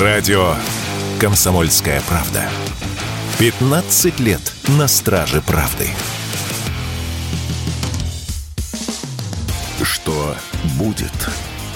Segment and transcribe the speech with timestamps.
[0.00, 0.56] Радио
[1.20, 2.50] «Комсомольская правда».
[3.38, 4.40] 15 лет
[4.76, 5.86] на страже правды.
[9.84, 10.34] Что
[10.76, 11.12] будет?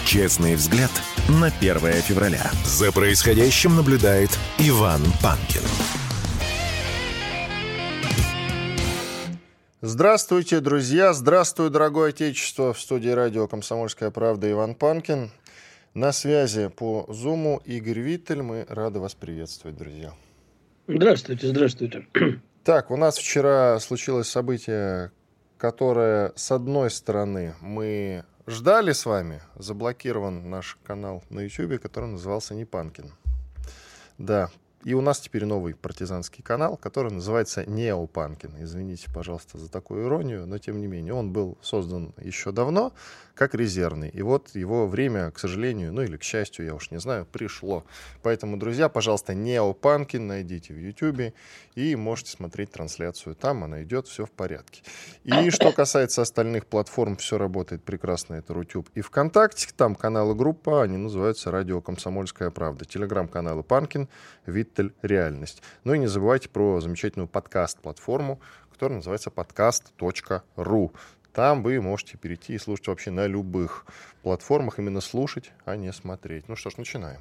[0.04, 0.90] Честный взгляд
[1.28, 2.50] на 1 февраля.
[2.64, 5.62] За происходящим наблюдает Иван Панкин.
[9.80, 11.12] Здравствуйте, друзья!
[11.12, 12.72] Здравствуй, дорогое отечество!
[12.72, 15.30] В студии радио «Комсомольская правда» Иван Панкин.
[15.94, 18.42] На связи по Зуму Игорь Виттель.
[18.42, 20.12] Мы рады вас приветствовать, друзья.
[20.86, 22.06] Здравствуйте, здравствуйте.
[22.64, 25.10] Так, у нас вчера случилось событие,
[25.56, 29.40] которое, с одной стороны, мы ждали с вами.
[29.54, 33.10] Заблокирован наш канал на YouTube, который назывался Непанкин.
[34.18, 34.50] Да,
[34.84, 38.54] и у нас теперь новый партизанский канал, который называется Неопанкин.
[38.60, 42.92] Извините, пожалуйста, за такую иронию, но тем не менее, он был создан еще давно
[43.38, 44.08] как резервный.
[44.08, 47.84] И вот его время, к сожалению, ну или к счастью, я уж не знаю, пришло.
[48.22, 51.32] Поэтому, друзья, пожалуйста, Неопанкин найдите в YouTube
[51.76, 54.82] и можете смотреть трансляцию там, она идет, все в порядке.
[55.22, 60.82] И что касается остальных платформ, все работает прекрасно, это Рутюб и ВКонтакте, там каналы группа,
[60.82, 64.08] они называются «Радио Комсомольская правда», телеграм-каналы Панкин,
[64.78, 65.62] Виттель, Реальность.
[65.84, 68.40] Ну и не забывайте про замечательную подкаст-платформу,
[68.70, 70.92] которая называется подкаст.ру.
[71.32, 73.86] Там вы можете перейти и слушать вообще на любых
[74.22, 76.48] платформах, именно слушать, а не смотреть.
[76.48, 77.20] Ну что ж, начинаем.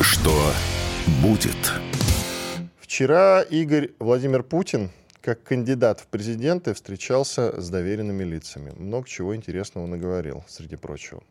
[0.00, 0.52] Что
[1.22, 1.72] будет?
[2.80, 8.72] Вчера Игорь Владимир Путин, как кандидат в президенты, встречался с доверенными лицами.
[8.76, 11.22] Много чего интересного наговорил, среди прочего.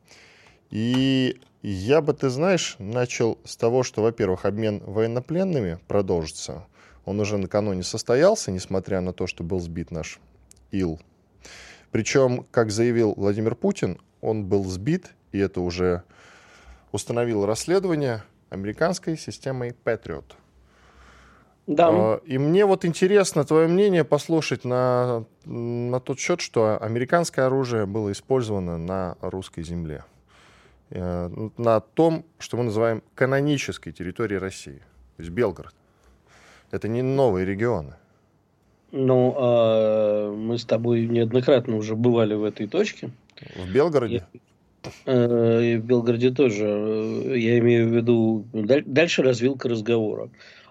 [0.72, 6.66] И я бы, ты знаешь, начал с того, что, во-первых, обмен военнопленными продолжится.
[7.06, 10.20] Он уже накануне состоялся, несмотря на то, что был сбит наш
[10.72, 11.00] Ил.
[11.92, 16.04] Причем, как заявил Владимир Путин, он был сбит, и это уже
[16.92, 20.26] установило расследование американской системой Patriot.
[21.68, 21.90] Да.
[21.92, 27.86] А, И мне вот интересно твое мнение послушать на, на тот счет, что американское оружие
[27.86, 30.04] было использовано на русской земле.
[30.92, 34.80] Э, На том, что мы называем канонической территорией России.
[35.18, 35.74] То есть Белгород.
[36.72, 37.94] Это не новые регионы.
[38.92, 43.12] Ну, а мы с тобой неоднократно уже бывали в этой точке.
[43.56, 44.26] В Белгороде?
[45.06, 46.66] Э, И в Белгороде тоже.
[46.66, 50.30] Э, Я имею в виду даль- дальше развилка разговора.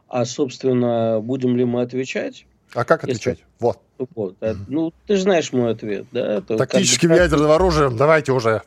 [0.08, 2.46] А, собственно, будем ли мы отвечать?
[2.74, 3.44] А как Если- отвечать?
[3.60, 3.78] Вот.
[4.14, 4.36] Вот.
[4.40, 6.40] А, Ну, ты же знаешь мой ответ, да?
[6.40, 8.62] То Тактическим как бы- ядерным оружием давайте уже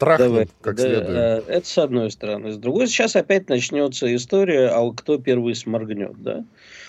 [0.00, 1.08] Давай, как да, следует.
[1.08, 2.52] э, Это с одной стороны.
[2.52, 6.44] С другой, сейчас опять начнется история, а кто первый сморгнет, да?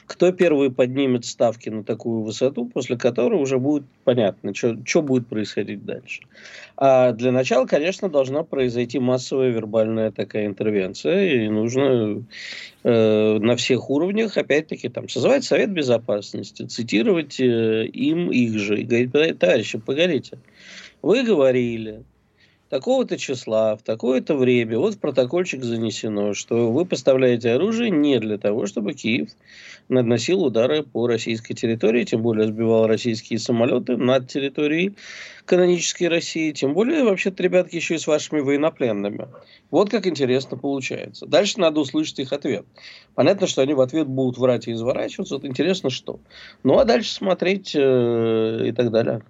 [0.07, 5.83] Кто первый поднимет ставки на такую высоту, после которой уже будет понятно, что будет происходить
[5.83, 6.21] дальше.
[6.77, 12.23] А для начала, конечно, должна произойти массовая вербальная такая интервенция, и нужно
[12.83, 18.83] э, на всех уровнях, опять-таки, там, созвать Совет Безопасности, цитировать э, им их же, и
[18.83, 20.37] говорить, товарищи, погодите,
[21.01, 22.03] вы говорили,
[22.69, 28.37] такого-то числа, в такое-то время, вот в протокольчик занесено, что вы поставляете оружие не для
[28.37, 29.29] того, чтобы Киев
[29.87, 34.95] наносил удары по российской территории, тем более сбивал российские самолеты над территорией
[35.45, 39.27] канонической России, тем более, вообще-то, ребятки, еще и с вашими военнопленными.
[39.69, 41.27] Вот как интересно получается.
[41.27, 42.65] Дальше надо услышать их ответ.
[43.13, 46.19] Понятно, что они в ответ будут врать и изворачиваться, вот интересно что.
[46.63, 49.21] Ну, а дальше смотреть э, и так далее.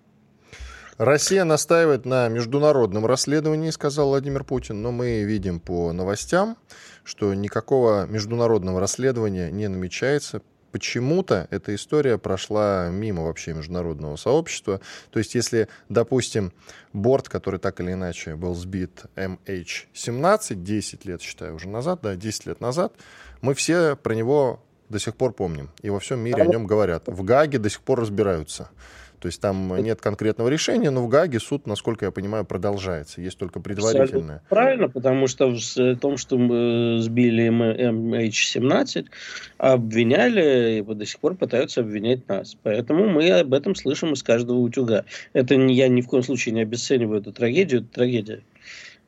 [0.97, 6.57] Россия настаивает на международном расследовании, сказал Владимир Путин, но мы видим по новостям,
[7.03, 10.41] что никакого международного расследования не намечается.
[10.71, 14.79] Почему-то эта история прошла мимо вообще международного сообщества.
[15.11, 16.53] То есть, если, допустим,
[16.93, 22.45] борт, который так или иначе был сбит MH17, 10 лет, считаю, уже назад, да, 10
[22.45, 22.93] лет назад,
[23.41, 25.71] мы все про него до сих пор помним.
[25.81, 27.07] И во всем мире о нем говорят.
[27.07, 28.69] В Гаге до сих пор разбираются.
[29.19, 33.21] То есть там нет конкретного решения, но в Гаге суд, насколько я понимаю, продолжается.
[33.21, 34.05] Есть только предварительное.
[34.05, 39.05] Абсолютно Правильно, потому что в том, что мы сбили MH17,
[39.57, 42.55] обвиняли и до сих пор пытаются обвинять нас.
[42.63, 45.05] Поэтому мы об этом слышим из каждого утюга.
[45.33, 48.41] Это я ни в коем случае не обесцениваю эту трагедию, это трагедия.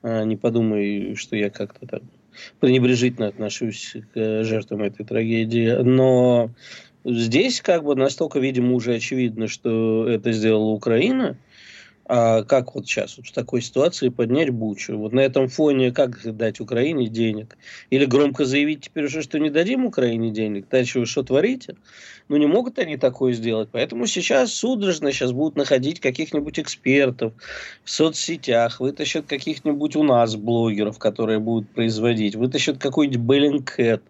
[0.01, 2.01] А, не подумай, что я как-то так
[2.59, 5.71] пренебрежительно отношусь к жертвам этой трагедии.
[5.81, 6.51] Но
[7.07, 11.37] здесь как бы настолько, видимо, уже очевидно, что это сделала Украина,
[12.09, 14.97] А как вот сейчас вот в такой ситуации поднять бучу?
[14.97, 17.57] Вот на этом фоне как дать Украине денег?
[17.89, 20.69] Или громко заявить теперь уже, что не дадим Украине денег?
[20.69, 21.75] Дальше вы что творите?
[22.29, 23.69] Ну, не могут они такое сделать.
[23.71, 27.33] Поэтому сейчас судорожно сейчас будут находить каких-нибудь экспертов
[27.83, 34.03] в соцсетях, вытащат каких-нибудь у нас блогеров, которые будут производить, вытащат какой-нибудь Беллинкет,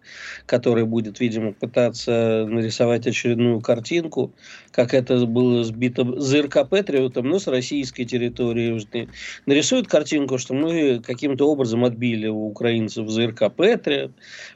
[0.46, 4.32] который будет, видимо, пытаться нарисовать очередную картинку,
[4.72, 7.48] как это было сбито ЗРК Патриотом, но с
[7.88, 9.07] российской территории.
[9.45, 14.12] Нарисуют картинку, что мы каким-то образом отбили у украинцев ЗРК Патриот,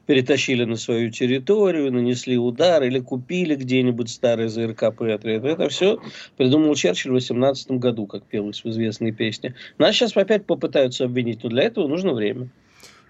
[0.05, 5.45] перетащили на свою территорию, нанесли удар или купили или где-нибудь старый ЗРК Патриот.
[5.45, 5.99] Это все
[6.37, 9.55] придумал Черчилль в 18 году, как пелось в известной песне.
[9.77, 12.49] Нас сейчас опять попытаются обвинить, но для этого нужно время.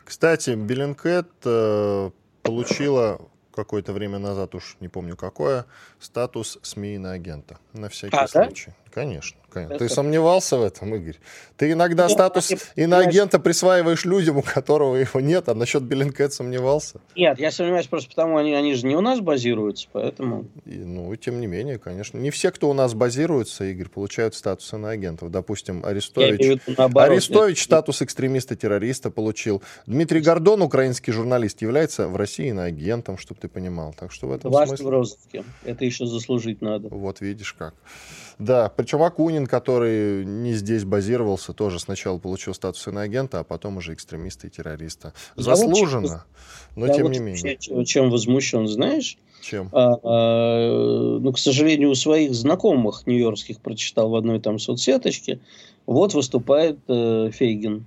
[0.05, 2.11] Кстати, Bellingcat э,
[2.43, 3.19] получила
[3.53, 5.65] какое-то время назад, уж не помню какое,
[5.99, 7.57] статус СМИ агента.
[7.73, 8.71] На всякий а, случай.
[8.93, 9.39] Конечно.
[9.49, 9.77] конечно.
[9.77, 11.15] Ты сомневался в этом, Игорь?
[11.55, 16.99] Ты иногда нет, статус иноагента присваиваешь людям, у которого его нет, а насчет Bellingcat сомневался?
[17.15, 20.45] Нет, я сомневаюсь просто потому, они, они же не у нас базируются, поэтому...
[20.65, 22.17] И, ну, тем не менее, конечно.
[22.17, 25.31] Не все, кто у нас базируется, Игорь, получают статус иноагентов.
[25.31, 26.59] Допустим, Арестович...
[26.77, 27.63] Наоборот, Арестович нет.
[27.63, 29.61] статус экстремиста-террориста получил.
[29.85, 33.93] Дмитрий Гордон, украинский журналист, является в России иноагентом, чтобы ты понимал.
[33.97, 34.85] Так что в этом Важно смысле...
[34.85, 35.43] в розыске.
[35.63, 36.89] Это еще заслужить надо.
[36.89, 37.73] Вот видишь как.
[38.39, 43.93] Да, причем Акунин, который не здесь базировался, тоже сначала получил статус иноагента, а потом уже
[43.93, 45.13] экстремиста и террориста.
[45.35, 46.25] Заслуженно,
[46.75, 47.57] но я тем вот не менее.
[47.57, 49.17] Чем, чем возмущен, знаешь?
[49.41, 49.69] Чем?
[49.71, 55.39] А, а, ну, к сожалению, у своих знакомых нью-йоркских прочитал в одной там соцсеточке.
[55.87, 57.85] Вот выступает э, Фейгин,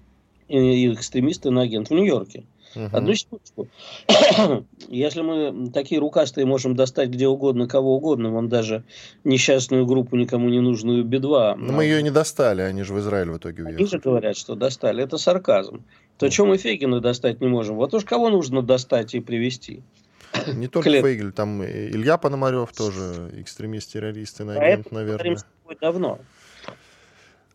[0.49, 2.45] и, экстремист иноагент в Нью-Йорке.
[2.75, 2.89] Угу.
[2.93, 3.69] Одну секундочку.
[4.89, 8.85] Если мы такие рукастые можем достать где угодно, кого угодно, вон даже
[9.25, 11.55] несчастную группу, никому не нужную Би-2.
[11.57, 13.83] Но, мы ее не достали, они же в Израиль в итоге уехали.
[13.83, 15.03] Они же говорят, что достали.
[15.03, 15.85] Это сарказм.
[16.19, 19.83] То, чем мы Фейгина достать не можем, вот уж кого нужно достать и привести.
[20.47, 21.05] Не только Клет.
[21.05, 25.39] Фейгель, там Илья Пономарев тоже экстремист-террорист, иноагент, а наверное.
[25.81, 26.19] давно.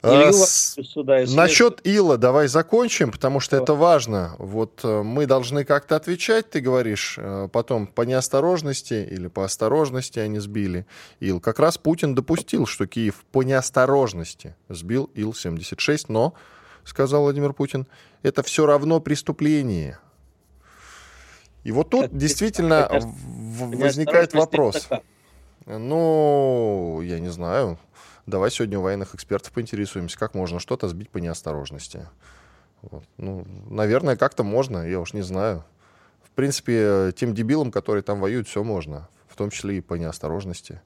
[0.02, 4.36] А, сюда Насчет Ила давай закончим, потому что это важно.
[4.38, 10.20] Вот э, мы должны как-то отвечать, ты говоришь, э, потом по неосторожности или по осторожности
[10.20, 10.86] они сбили
[11.20, 11.42] Ил.
[11.42, 16.34] Как раз Путин допустил, что Киев по неосторожности сбил Ил-76, но,
[16.86, 17.86] сказал Владимир Путин,
[18.24, 20.00] это все равно преступление.
[21.66, 24.88] И вот тут действительно возникает вопрос.
[25.66, 27.78] Ну, я не знаю.
[28.30, 32.08] Давай сегодня у военных экспертов поинтересуемся, как можно что-то сбить по неосторожности.
[32.84, 33.04] Вот.
[33.18, 35.66] Ну, наверное, как-то можно, я уж не знаю.
[36.24, 40.80] В принципе, тем дебилам, которые там воюют, все можно, в том числе и по неосторожности.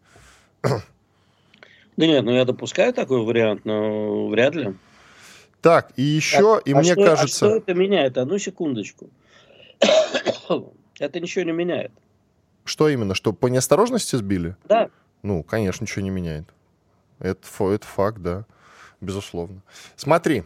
[0.61, 4.73] Да нет, ну я допускаю такой вариант, но вряд ли.
[5.61, 7.45] Так, и еще, так, и а мне что, кажется...
[7.45, 8.17] А что это меняет?
[8.17, 9.09] Одну секундочку.
[10.99, 11.91] это ничего не меняет.
[12.63, 13.13] Что именно?
[13.13, 14.55] Что по неосторожности сбили?
[14.65, 14.89] Да.
[15.21, 16.45] Ну, конечно, ничего не меняет.
[17.23, 17.39] Это,
[17.73, 18.45] это факт, да,
[19.01, 19.61] безусловно.
[19.95, 20.43] Смотри,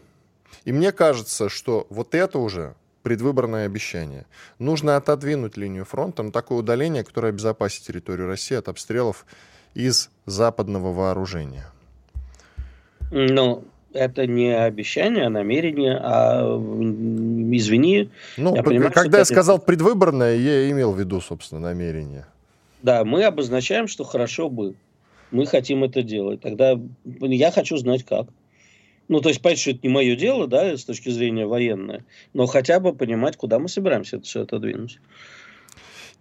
[0.63, 4.25] и мне кажется, что вот это уже предвыборное обещание.
[4.59, 9.25] Нужно отодвинуть линию фронта на такое удаление, которое обезопасит территорию России от обстрелов
[9.73, 11.65] из западного вооружения.
[13.11, 13.63] Ну,
[13.93, 16.57] это не обещание, а намерение, а
[17.53, 18.11] извини.
[18.35, 22.25] Ну, я понимаю, когда я сказал предвыборное, я имел в виду, собственно, намерение.
[22.83, 24.75] Да, мы обозначаем, что хорошо бы
[25.31, 26.41] мы хотим это делать.
[26.41, 28.27] Тогда я хочу знать как.
[29.07, 32.03] Ну, то есть, понятно, что это не мое дело, да, с точки зрения военной,
[32.33, 34.99] но хотя бы понимать, куда мы собираемся это все отодвинуть.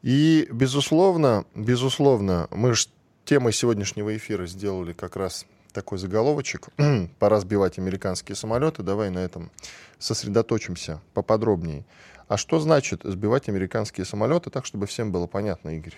[0.02, 2.86] И, безусловно, безусловно, мы же
[3.24, 6.68] темой сегодняшнего эфира сделали как раз такой заголовочек
[7.18, 8.82] «Пора сбивать американские самолеты».
[8.82, 9.50] Давай на этом
[9.98, 11.84] сосредоточимся поподробнее.
[12.28, 15.96] А что значит сбивать американские самолеты так, чтобы всем было понятно, Игорь?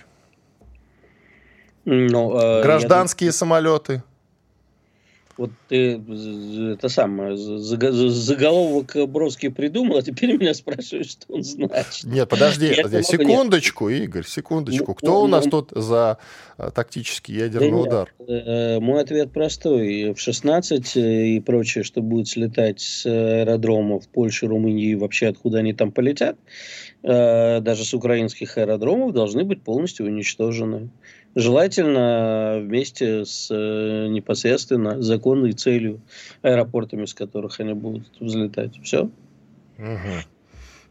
[1.90, 3.32] Ну, э, Гражданские я...
[3.32, 4.02] самолеты.
[5.38, 6.02] Вот ты
[6.72, 12.04] это самое, заголовок Броский придумал, а теперь меня спрашивают, что он значит.
[12.04, 14.02] Нет, подожди, подожди секундочку, нет.
[14.02, 14.94] Игорь, секундочку.
[14.94, 16.18] Кто ну, у нас ну, тут за
[16.58, 18.14] э, тактический ядерный да удар?
[18.18, 20.12] Нет, э, мой ответ простой.
[20.12, 25.92] В 16 и прочее, что будет слетать с аэродромов Польши, Румынии вообще откуда они там
[25.92, 26.36] полетят,
[27.00, 30.90] даже с украинских аэродромов должны быть полностью уничтожены.
[31.34, 36.00] Желательно вместе с э, непосредственно законной целью
[36.42, 38.80] аэропортами, с которых они будут взлетать.
[38.82, 39.10] Все.
[39.78, 40.37] Угу.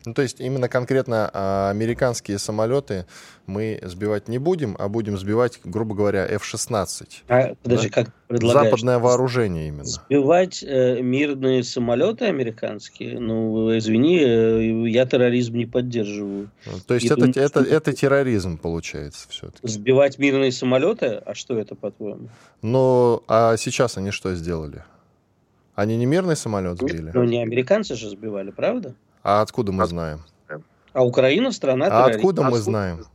[0.08, 3.06] Ну, то есть именно конкретно а, американские самолеты
[3.46, 7.08] мы сбивать не будем, а будем сбивать, грубо говоря, F-16.
[7.28, 7.94] А, подожди, да?
[7.94, 8.70] как предлагаешь?
[8.70, 9.84] Западное вооружение именно.
[9.84, 13.20] Сбивать э, мирные самолеты американские?
[13.20, 16.52] Ну, извини, э, я терроризм не поддерживаю.
[16.88, 19.68] То есть это, думаю, это, это, это терроризм получается все-таки.
[19.68, 21.22] Сбивать мирные самолеты?
[21.26, 22.30] А что это, по-твоему?
[22.62, 24.84] Ну, а сейчас они что сделали?
[25.76, 27.12] Они не мирный самолет сбили?
[27.14, 28.96] Ну, не американцы же сбивали, правда?
[29.28, 30.22] А откуда мы знаем?
[30.94, 33.06] А Украина страна А откуда мы знаем?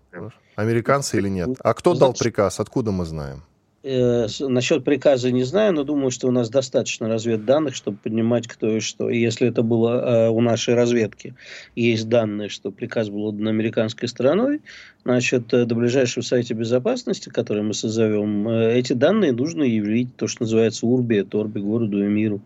[0.57, 1.57] Американцы или нет?
[1.61, 2.61] А кто дал приказ?
[2.61, 3.43] Откуда мы знаем?
[3.85, 8.77] Э, насчет приказа не знаю, но думаю, что у нас достаточно разведданных, чтобы понимать, кто
[8.77, 9.11] и что.
[9.11, 11.35] И если это было э, у нашей разведки,
[11.75, 14.61] есть данные, что приказ был отдан американской стороной,
[15.05, 20.29] значит, э, до ближайшего Совета Безопасности, который мы созовем, э, эти данные нужно явить, то,
[20.29, 22.41] что называется УРБИ, это Орби городу и миру.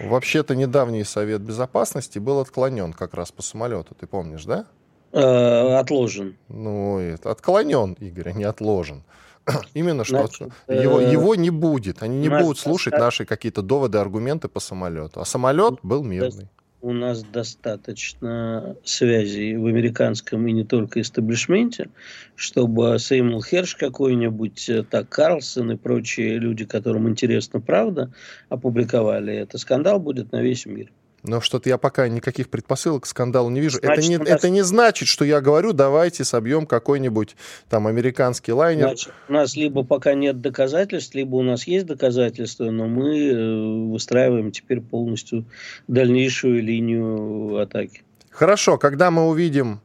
[0.00, 4.64] Вообще-то недавний Совет Безопасности был отклонен как раз по самолету, ты помнишь, да?
[5.12, 6.36] Э, отложен.
[6.48, 9.02] Ну, это отклонен, Игорь, а не отложен.
[9.74, 12.02] Именно что Значит, его, э, его не будет.
[12.02, 15.20] Они не будут слушать наши какие-то доводы, аргументы по самолету.
[15.20, 16.48] А самолет был мирный
[16.86, 21.90] у нас достаточно связей в американском и не только истеблишменте,
[22.36, 28.12] чтобы Сеймул Херш какой-нибудь, э, так Карлсон и прочие люди, которым интересна правда,
[28.50, 29.58] опубликовали это.
[29.58, 30.92] Скандал будет на весь мир.
[31.26, 33.78] Но что-то я пока никаких предпосылок к скандалу не вижу.
[33.78, 34.28] Значит, это, не, нас...
[34.28, 37.36] это не значит, что я говорю, давайте собьем какой-нибудь
[37.68, 38.86] там американский лайнер.
[38.86, 43.90] Значит, у нас либо пока нет доказательств, либо у нас есть доказательства, но мы э,
[43.90, 45.44] выстраиваем теперь полностью
[45.88, 48.02] дальнейшую линию атаки.
[48.30, 49.80] Хорошо, когда мы увидим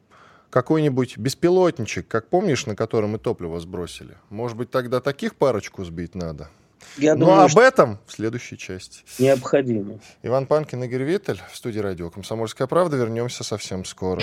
[0.50, 6.14] какой-нибудь беспилотничек, как помнишь, на котором мы топливо сбросили, может быть, тогда таких парочку сбить
[6.14, 6.50] надо?
[6.96, 9.00] Я Но ну, думаю, об этом в следующей части.
[9.18, 9.98] Необходимо.
[10.22, 12.96] Иван Панкин, Игорь Виттель в студии радио «Комсомольская правда».
[12.96, 14.22] Вернемся совсем скоро.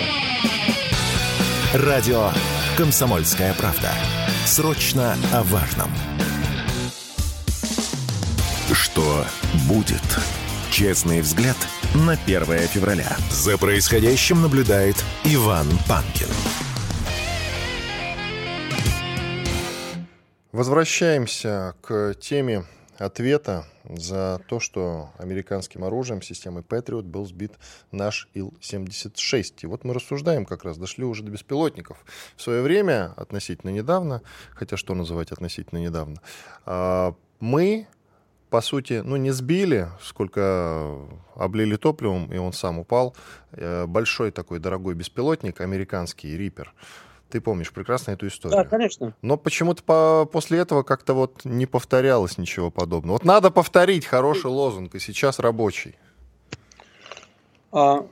[1.74, 2.30] Радио
[2.76, 3.90] «Комсомольская правда».
[4.44, 5.90] Срочно о важном.
[8.72, 9.24] Что
[9.68, 10.02] будет?
[10.70, 11.56] Честный взгляд
[11.94, 13.16] на 1 февраля.
[13.30, 16.28] За происходящим наблюдает Иван Панкин.
[20.60, 22.66] Возвращаемся к теме
[22.98, 27.52] ответа за то, что американским оружием системы Patriot был сбит
[27.92, 29.54] наш Ил-76.
[29.62, 32.04] И вот мы рассуждаем как раз, дошли уже до беспилотников.
[32.36, 36.20] В свое время, относительно недавно, хотя что называть относительно недавно,
[36.66, 37.86] а, мы,
[38.50, 40.94] по сути, ну не сбили, сколько
[41.36, 43.16] облили топливом, и он сам упал,
[43.52, 46.74] э, большой такой дорогой беспилотник, американский Риппер,
[47.30, 48.58] ты помнишь прекрасно эту историю.
[48.58, 49.14] Да, конечно.
[49.22, 53.14] Но почему-то по после этого как-то вот не повторялось ничего подобного.
[53.14, 55.96] Вот надо повторить хороший лозунг, и сейчас рабочий.
[57.72, 58.06] А,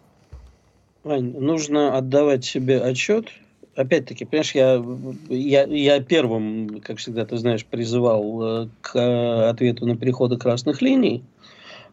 [1.05, 3.29] Вань, нужно отдавать себе отчет.
[3.75, 4.85] Опять-таки, понимаешь, я,
[5.29, 11.23] я, я первым, как всегда, ты знаешь, призывал э, к ответу на переходы красных линий.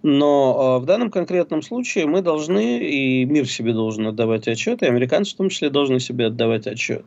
[0.04, 4.86] Но э, в данном конкретном случае мы должны, и мир себе должен отдавать отчет, и
[4.86, 7.06] американцы в том числе должны себе отдавать отчет,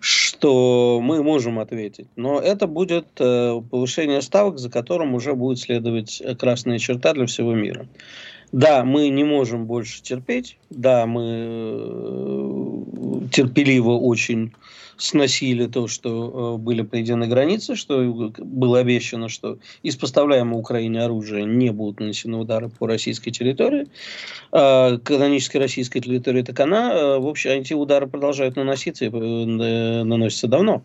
[0.00, 2.08] что мы можем ответить.
[2.16, 7.54] Но это будет э, повышение ставок, за которым уже будет следовать красная черта для всего
[7.54, 7.86] мира.
[8.52, 12.61] Да, мы не можем больше терпеть, да, мы э,
[13.30, 14.52] терпеливо очень
[14.96, 21.44] сносили то, что э, были приведены границы, что было обещано, что из поставляемого Украине оружия
[21.44, 23.88] не будут нанесены удары по российской территории,
[24.52, 30.04] э, канонической российской территории, так она, э, в общем, эти удары продолжают наноситься и э,
[30.04, 30.82] наносятся давно.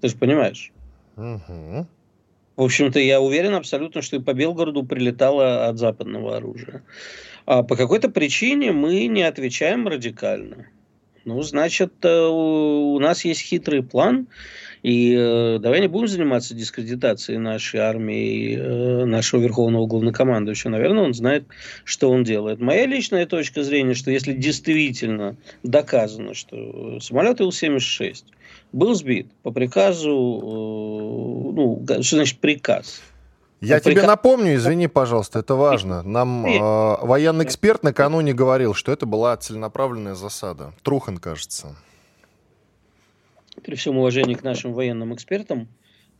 [0.00, 0.72] Ты же понимаешь.
[1.16, 1.86] Угу.
[2.56, 6.82] В общем-то, я уверен абсолютно, что и по Белгороду прилетало от западного оружия.
[7.46, 10.66] А по какой-то причине мы не отвечаем радикально.
[11.28, 14.28] Ну, значит, э, у нас есть хитрый план,
[14.82, 20.70] и э, давай не будем заниматься дискредитацией нашей армии, э, нашего верховного главнокомандующего.
[20.70, 21.44] Наверное, он знает,
[21.84, 22.60] что он делает.
[22.60, 28.24] Моя личная точка зрения, что если действительно доказано, что самолет Ил-76
[28.72, 30.14] был сбит по приказу,
[31.54, 33.02] ну, что значит приказ?
[33.60, 34.06] Я ну, тебе приказ...
[34.06, 36.02] напомню, извини, пожалуйста, это важно.
[36.02, 36.58] Нам э,
[37.04, 40.72] военный эксперт накануне говорил, что это была целенаправленная засада.
[40.82, 41.74] Трухан, кажется.
[43.64, 45.66] При всем уважении к нашим военным экспертам,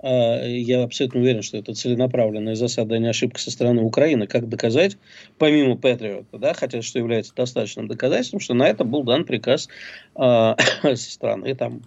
[0.03, 4.27] э, я абсолютно уверен, что это целенаправленная засада, а не ошибка со стороны Украины.
[4.27, 4.99] Как доказать,
[5.39, 9.69] помимо Патриота, да, хотя что является достаточным доказательством, что на это был дан приказ
[10.17, 11.83] э, со стороны там,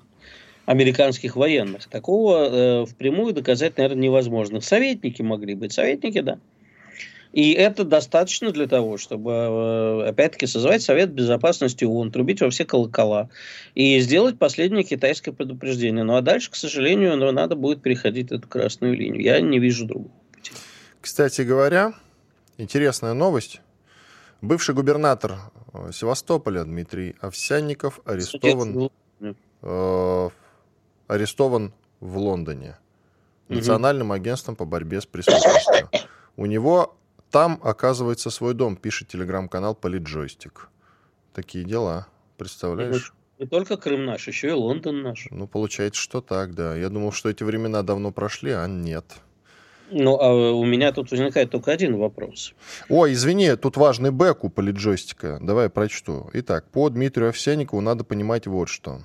[0.66, 1.88] американских военных.
[1.88, 4.62] Такого э, впрямую доказать, наверное, невозможно.
[4.62, 5.74] Советники могли быть.
[5.74, 6.40] Советники, да.
[7.34, 12.66] И это достаточно для того, чтобы, э, опять-таки, созвать Совет Безопасности ООН, трубить во все
[12.66, 13.30] колокола
[13.74, 16.04] и сделать последнее китайское предупреждение.
[16.04, 19.22] Ну а дальше, к сожалению, ну, надо будет переходить эту красную линию.
[19.22, 20.52] Я не вижу другого пути.
[21.00, 21.94] Кстати говоря,
[22.58, 23.62] интересная новость.
[24.42, 25.38] Бывший губернатор
[25.74, 28.90] э, Севастополя Дмитрий Овсянников арестован,
[29.62, 30.30] э,
[31.12, 32.78] арестован в Лондоне
[33.50, 35.90] Национальным агентством по борьбе с преступностью.
[36.38, 36.96] У него
[37.32, 40.70] там, оказывается, свой дом, пишет телеграм-канал Политджойстик.
[41.34, 43.14] Такие дела, представляешь?
[43.40, 45.28] Не только Крым наш, еще и Лондон наш.
[45.32, 46.76] Ну, получается, что так, да.
[46.76, 49.06] Я думал, что эти времена давно прошли, а нет.
[49.90, 52.54] Ну, а у меня тут возникает только один вопрос.
[52.88, 55.40] Ой, извини, тут важный бэк у политджойстика.
[55.42, 56.30] Давай прочту.
[56.34, 59.02] Итак, по Дмитрию Овсяникову надо понимать вот что.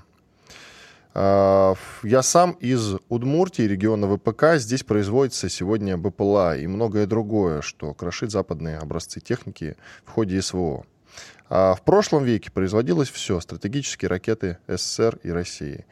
[1.18, 4.56] А, я сам из Удмуртии, региона ВПК.
[4.56, 10.84] Здесь производится сегодня БПЛА и многое другое, что крошит западные образцы техники в ходе СВО.
[11.48, 15.86] А в прошлом веке производилось все, стратегические ракеты СССР и России.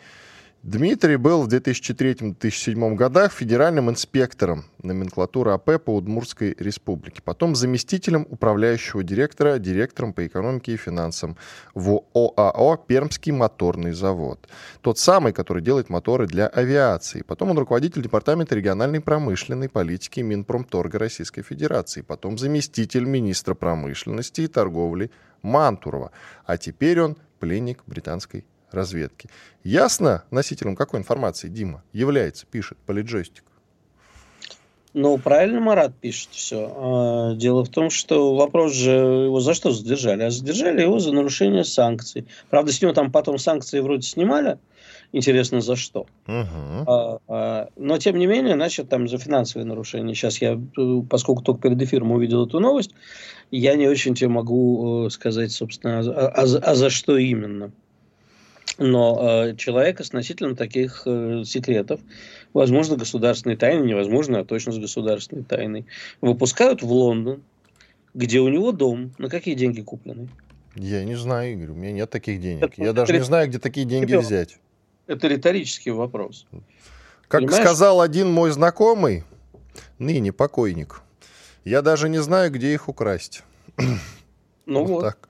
[0.65, 9.03] Дмитрий был в 2003-2007 годах федеральным инспектором номенклатуры АП по Удмуртской республике, потом заместителем управляющего
[9.03, 11.37] директора, директором по экономике и финансам
[11.75, 14.49] в ОАО «Пермский моторный завод».
[14.81, 17.21] Тот самый, который делает моторы для авиации.
[17.21, 22.01] Потом он руководитель департамента региональной промышленной политики Минпромторга Российской Федерации.
[22.01, 25.11] Потом заместитель министра промышленности и торговли
[25.43, 26.11] Мантурова.
[26.47, 29.29] А теперь он пленник британской разведки.
[29.63, 33.45] Ясно носителем какой информации Дима является, пишет Политджойстик?
[34.95, 36.73] Ну, правильно Марат пишет все.
[36.77, 40.23] А, дело в том, что вопрос же его за что задержали?
[40.23, 42.27] А задержали его за нарушение санкций.
[42.49, 44.59] Правда, с него там потом санкции вроде снимали.
[45.11, 46.07] Интересно, за что.
[46.27, 47.21] Uh-huh.
[47.27, 50.15] А, но, тем не менее, значит, там за финансовые нарушения.
[50.15, 50.61] Сейчас я,
[51.11, 52.95] поскольку только перед эфиром увидел эту новость,
[53.51, 57.73] я не очень тебе могу э, сказать, собственно, а, а, а за что именно
[58.79, 62.01] но э, человек относительно таких э, секретов,
[62.53, 65.87] возможно, государственной тайны, невозможно, а точно с государственной тайной,
[66.21, 67.43] выпускают в Лондон,
[68.15, 70.29] где у него дом, на какие деньги куплены?
[70.75, 72.65] Я не знаю, Игорь, у меня нет таких денег.
[72.65, 74.59] Это, Я это, даже это, не знаю, где такие деньги это, взять.
[75.07, 76.47] Это риторический вопрос.
[77.29, 77.63] Как Понимаешь?
[77.63, 79.25] сказал один мой знакомый,
[79.99, 81.03] ныне покойник,
[81.65, 83.43] я даже не знаю, где их украсть.
[84.67, 84.89] Ну вот.
[84.89, 85.03] вот.
[85.03, 85.29] Так.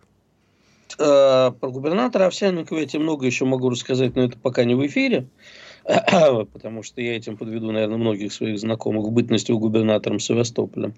[0.99, 4.87] Э, про губернатора Овсянникова я тебе много еще могу рассказать, но это пока не в
[4.87, 5.27] эфире,
[5.85, 10.95] потому что я этим подведу, наверное, многих своих знакомых у губернатором Севастополя.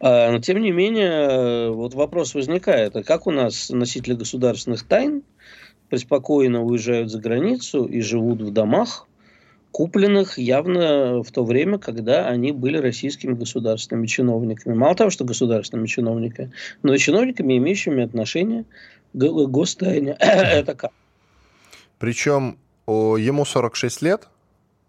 [0.00, 5.22] А, но, тем не менее, вот вопрос возникает, а как у нас носители государственных тайн
[5.88, 9.06] преспокойно уезжают за границу и живут в домах,
[9.72, 14.74] купленных явно в то время, когда они были российскими государственными чиновниками.
[14.74, 18.64] Мало того, что государственными чиновниками, но и чиновниками, имеющими отношение
[19.14, 20.12] гостайне.
[20.20, 20.92] Это как?
[21.98, 24.28] Причем о, ему 46 лет,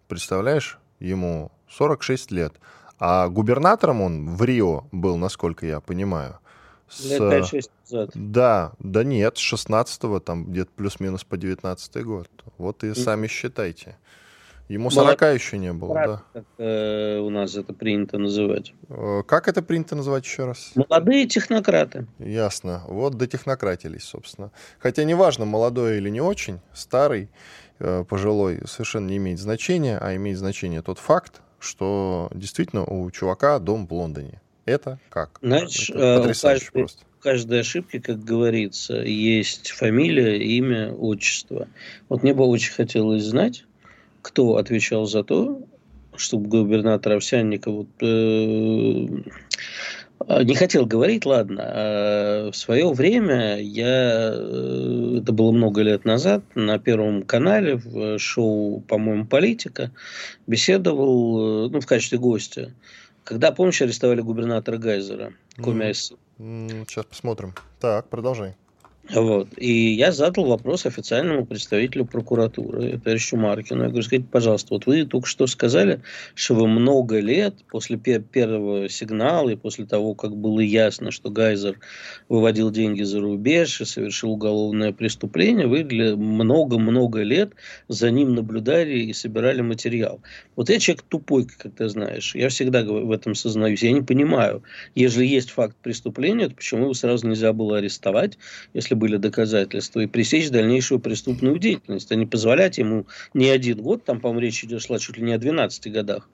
[0.08, 2.54] представляешь, ему 46 лет.
[3.00, 6.40] А губернатором он в Рио был, насколько я понимаю.
[6.90, 7.06] С...
[7.06, 8.10] Лет 5-6 назад.
[8.14, 12.30] Да, да нет, с 16-го, там где-то плюс-минус по 19 год.
[12.58, 13.98] Вот и сами считайте.
[14.70, 15.36] Ему 40 Молод...
[15.36, 16.24] еще не было, Брат, да.
[16.34, 18.74] Как э, у нас это принято называть.
[18.90, 20.72] Э, как это принято называть еще раз?
[20.76, 22.08] Молодые технократы.
[22.18, 22.84] Ясно.
[22.88, 24.52] Вот до технократились, собственно.
[24.80, 27.30] Хотя неважно, молодой или не очень, старый,
[27.80, 33.60] э, пожилой, совершенно не имеет значения, а имеет значение тот факт, что действительно у чувака
[33.60, 34.42] дом в Лондоне.
[34.66, 35.40] Это как?
[35.42, 37.06] Знаешь, это э, потрясающе каждой, просто.
[37.20, 41.68] У каждой ошибки, как говорится, есть фамилия, имя, отчество.
[42.08, 43.66] Вот мне бы очень хотелось знать,
[44.24, 45.62] кто отвечал за то,
[46.16, 49.06] чтобы губернатор Овсянников вот, э,
[50.44, 51.62] не хотел говорить, ладно.
[51.66, 58.18] А в свое время я, э, это было много лет назад, на Первом канале в
[58.18, 59.92] шоу, по-моему, «Политика»
[60.48, 62.74] беседовал, э, ну, в качестве гостя.
[63.24, 66.16] Когда, помнишь, арестовали губернатора Гайзера, Комиайса?
[66.38, 67.54] Сейчас посмотрим.
[67.80, 68.56] Так, продолжай.
[69.10, 69.50] Вот.
[69.58, 73.84] И я задал вопрос официальному представителю прокуратуры, товарищу Маркину.
[73.84, 76.02] Я говорю, скажите, пожалуйста, вот вы только что сказали,
[76.36, 81.30] что вы много лет после пер- первого сигнала и после того, как было ясно, что
[81.30, 81.80] Гайзер
[82.30, 85.84] выводил деньги за рубеж и совершил уголовное преступление, вы
[86.16, 87.52] много-много лет
[87.90, 90.22] за ним наблюдали и собирали материал.
[90.56, 92.36] Вот я человек тупой, как ты знаешь.
[92.36, 93.84] Я всегда в этом сознаюсь.
[93.84, 94.64] Я не понимаю,
[94.96, 98.38] если есть факт преступления, то почему его сразу нельзя было арестовать,
[98.74, 103.82] если если были доказательства, и пресечь дальнейшую преступную деятельность, а не позволять ему не один
[103.82, 106.30] год, там, по-моему, речь идет шла чуть ли не о 12 годах,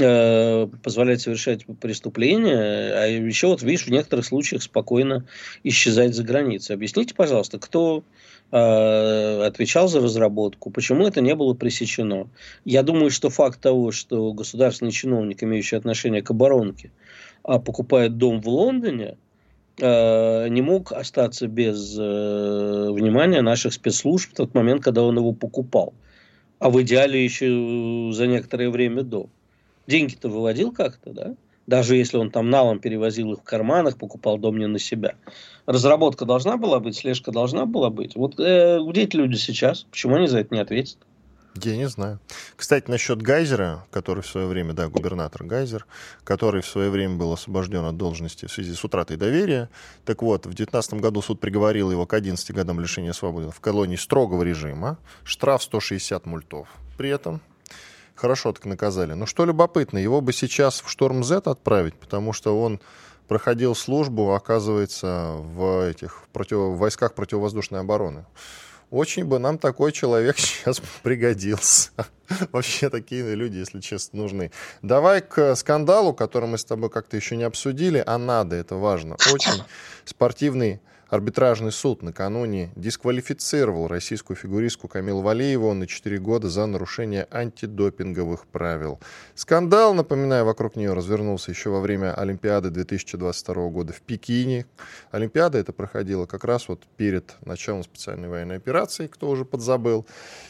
[0.00, 5.24] э, позволять совершать преступления, а еще вот, видишь, в некоторых случаях спокойно
[5.64, 6.76] исчезать за границей.
[6.76, 8.02] Объясните, пожалуйста, кто
[8.50, 12.28] э, отвечал за разработку, почему это не было пресечено?
[12.64, 16.90] Я думаю, что факт того, что государственный чиновник, имеющий отношение к оборонке,
[17.44, 19.16] а покупает дом в Лондоне,
[19.78, 25.94] не мог остаться без э, внимания наших спецслужб в тот момент, когда он его покупал.
[26.58, 29.28] А в идеале еще за некоторое время до.
[29.86, 31.34] Деньги-то выводил как-то, да?
[31.66, 35.14] Даже если он там налом перевозил их в карманах, покупал дом не на себя.
[35.66, 38.16] Разработка должна была быть, слежка должна была быть.
[38.16, 39.84] Вот э, где эти люди сейчас?
[39.90, 40.98] Почему они за это не ответят?
[41.54, 42.18] Я не знаю.
[42.56, 45.86] Кстати, насчет Гайзера, который в свое время, да, губернатор Гайзер,
[46.24, 49.68] который в свое время был освобожден от должности в связи с утратой доверия.
[50.04, 53.96] Так вот, в 2019 году суд приговорил его к 11 годам лишения свободы в колонии
[53.96, 56.68] строгого режима, штраф 160 мультов.
[56.96, 57.42] При этом
[58.14, 59.12] хорошо так наказали.
[59.12, 62.80] Но что любопытно, его бы сейчас в Шторм Z отправить, потому что он
[63.28, 66.58] проходил службу, оказывается, в этих против...
[66.58, 68.24] в войсках противовоздушной обороны.
[68.92, 71.90] Очень бы нам такой человек сейчас пригодился.
[72.52, 74.52] Вообще такие люди, если честно, нужны.
[74.82, 79.16] Давай к скандалу, который мы с тобой как-то еще не обсудили, а надо, это важно.
[79.32, 79.64] Очень
[80.04, 88.46] спортивный Арбитражный суд накануне дисквалифицировал российскую фигуристку Камилу Валееву на 4 года за нарушение антидопинговых
[88.46, 88.98] правил.
[89.34, 94.64] Скандал, напоминаю, вокруг нее развернулся еще во время Олимпиады 2022 года в Пекине.
[95.10, 100.06] Олимпиада это проходила как раз вот перед началом специальной военной операции, кто уже подзабыл.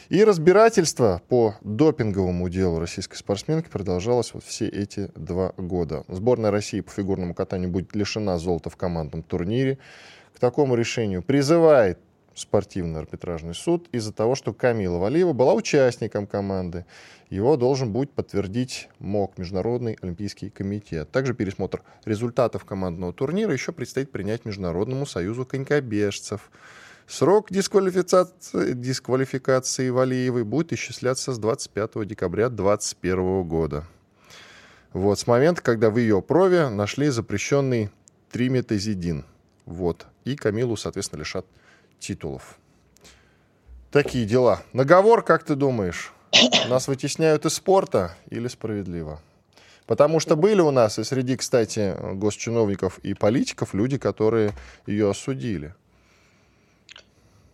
[0.07, 6.05] И разбирательство по допинговому делу российской спортсменки продолжалось вот все эти два года.
[6.07, 9.77] Сборная России по фигурному катанию будет лишена золота в командном турнире
[10.33, 11.99] к такому решению призывает
[12.35, 16.85] спортивный арбитражный суд из-за того, что Камила Валиева была участником команды.
[17.29, 21.11] Его должен будет подтвердить МОК, Международный Олимпийский комитет.
[21.11, 26.51] Также пересмотр результатов командного турнира еще предстоит принять Международному союзу конькобежцев.
[27.07, 33.83] Срок дисквалификации, дисквалификации Валиевой будет исчисляться с 25 декабря 2021 года.
[34.93, 37.89] Вот, с момента, когда в ее прове нашли запрещенный
[38.31, 39.25] триметазидин–
[39.65, 40.05] вот.
[40.25, 41.45] И Камилу, соответственно, лишат
[41.99, 42.57] титулов.
[43.91, 44.61] Такие дела.
[44.73, 46.13] Наговор, как ты думаешь,
[46.69, 49.21] нас вытесняют из спорта или справедливо?
[49.85, 54.53] Потому что были у нас и среди, кстати, госчиновников и политиков люди, которые
[54.87, 55.75] ее осудили.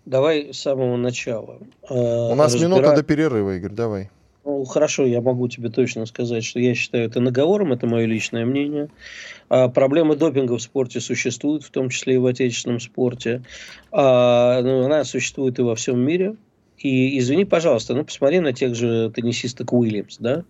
[0.06, 1.60] Давай с самого начала.
[1.90, 2.70] У нас Разбира...
[2.70, 4.10] минута до перерыва, Игорь, давай.
[4.50, 8.46] Ну, хорошо, я могу тебе точно сказать, что я считаю это наговором, это мое личное
[8.46, 8.90] мнение.
[9.48, 13.44] А, проблема допинга в спорте существует, в том числе и в отечественном спорте.
[13.92, 16.36] А, ну, она существует и во всем мире.
[16.80, 20.46] И извини, пожалуйста, ну посмотри на тех же теннисисток Уильямс, да,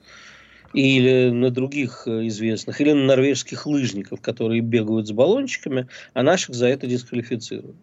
[0.74, 6.68] или на других известных, или на норвежских лыжников, которые бегают с баллончиками, а наших за
[6.68, 7.76] это дисквалифицируют.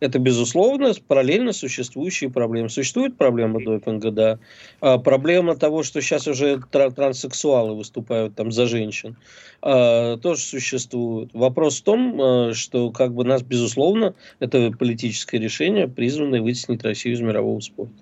[0.00, 2.68] Это, безусловно, параллельно существующие проблемы.
[2.68, 4.38] Существует проблема допинга, да.
[4.80, 9.16] А проблема того, что сейчас уже транссексуалы выступают там за женщин,
[9.60, 11.30] а, тоже существует.
[11.32, 17.16] Вопрос в том, а, что как бы нас, безусловно, это политическое решение, призванное вытеснить Россию
[17.16, 17.92] из мирового спорта.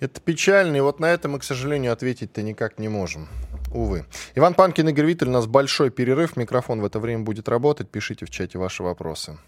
[0.00, 3.28] Это печально, и вот на это мы, к сожалению, ответить-то никак не можем.
[3.72, 4.04] Увы.
[4.34, 6.36] Иван Панкин, Игорь Виттель, у нас большой перерыв.
[6.36, 7.88] Микрофон в это время будет работать.
[7.88, 9.38] Пишите в чате ваши вопросы.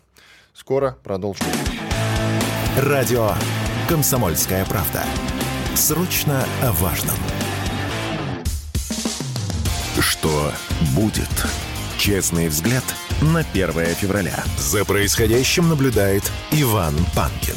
[0.59, 1.47] Скоро продолжим.
[2.79, 3.33] Радио
[3.91, 5.05] «Комсомольская правда».
[5.75, 7.15] Срочно о важном.
[10.01, 10.51] Что
[10.95, 11.29] будет?
[11.99, 12.85] Честный взгляд
[13.21, 14.43] на 1 февраля.
[14.57, 17.55] За происходящим наблюдает Иван Панкин.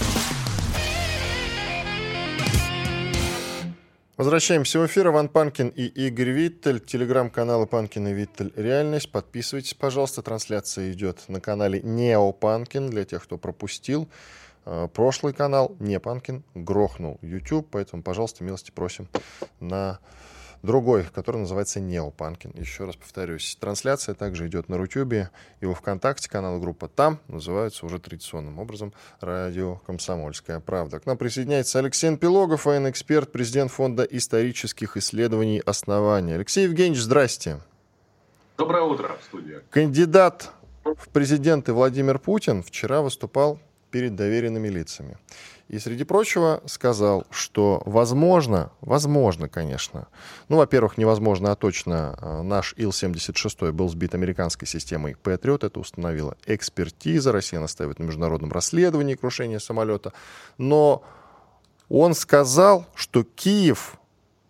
[4.20, 5.08] Возвращаемся в эфир.
[5.08, 6.82] Иван Панкин и Игорь Виттель.
[6.82, 9.10] Телеграм-каналы Панкин и Виттель «Реальность».
[9.14, 10.22] Подписывайтесь, пожалуйста.
[10.22, 14.10] Трансляция идет на канале Неопанкин для тех, кто пропустил.
[14.66, 19.08] Э, прошлый канал Не Панкин грохнул YouTube, поэтому, пожалуйста, милости просим
[19.62, 20.00] на
[20.62, 22.52] другой, который называется Неопанкин.
[22.56, 25.30] Еще раз повторюсь, трансляция также идет на Рутюбе
[25.62, 31.00] и во Вконтакте, канал группа там называются уже традиционным образом «Радио Комсомольская правда».
[31.00, 36.36] К нам присоединяется Алексей Пилогов, военный эксперт, президент Фонда исторических исследований «Основания».
[36.36, 37.60] Алексей Евгеньевич, здрасте.
[38.58, 39.62] Доброе утро, студия.
[39.70, 40.52] Кандидат
[40.84, 43.60] в президенты Владимир Путин вчера выступал
[43.92, 45.18] перед доверенными лицами.
[45.70, 50.08] И, среди прочего, сказал, что возможно, возможно, конечно,
[50.48, 56.36] ну, во-первых, невозможно, а точно э, наш Ил-76 был сбит американской системой Патриот, это установила
[56.48, 60.12] экспертиза, Россия настаивает на международном расследовании крушения самолета,
[60.58, 61.04] но
[61.88, 64.00] он сказал, что Киев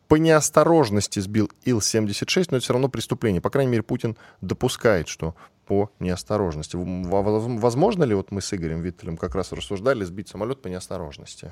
[0.08, 3.41] по неосторожности сбил Ил-76, но это все равно преступление.
[3.41, 5.36] По крайней мере, Путин допускает, что
[5.69, 6.75] по неосторожности.
[6.75, 11.51] Возможно ли, вот мы с Игорем Виттелем как раз рассуждали, сбить самолет по неосторожности?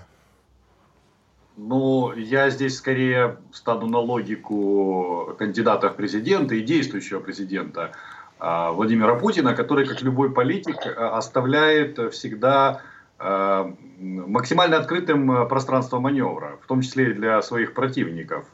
[1.55, 7.91] Ну, я здесь скорее стану на логику кандидата в президенты и действующего президента
[8.39, 12.81] а, Владимира Путина, который, как любой политик, а, оставляет всегда
[13.19, 18.45] максимально открытым пространство маневра, в том числе и для своих противников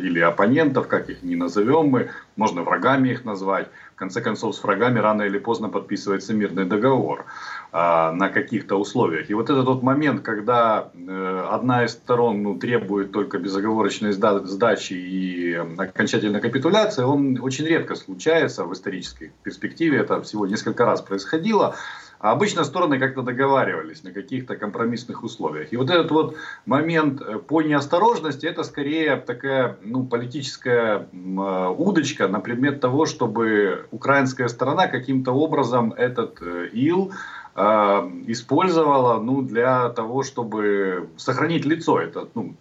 [0.00, 3.68] или оппонентов, как их ни назовем мы, можно врагами их назвать.
[3.94, 7.26] В конце концов, с врагами рано или поздно подписывается мирный договор.
[7.72, 9.30] На каких-то условиях.
[9.30, 14.94] И вот этот вот момент, когда э, одна из сторон ну, требует только безоговорочной сдачи
[14.94, 19.98] и окончательной капитуляции, он очень редко случается в исторической перспективе.
[19.98, 21.76] Это всего несколько раз происходило.
[22.20, 25.72] А обычно стороны как-то договаривались на каких-то компромиссных условиях.
[25.72, 32.28] И вот этот вот момент э, по неосторожности, это скорее такая ну, политическая э, удочка
[32.28, 37.12] на предмет того, чтобы украинская сторона каким-то образом этот ил
[37.54, 42.00] а, использовала ну, для того, чтобы сохранить лицо.
[42.00, 42.54] Это ну,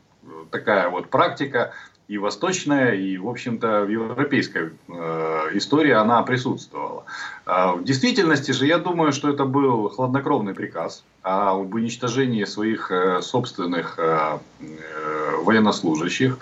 [0.52, 1.74] такая вот практика
[2.10, 7.04] и восточная, и, в общем-то, в европейской э, истории она присутствовала.
[7.46, 13.22] Э, в действительности же, я думаю, что это был хладнокровный приказ об уничтожении своих э,
[13.22, 16.40] собственных э, э, военнослужащих.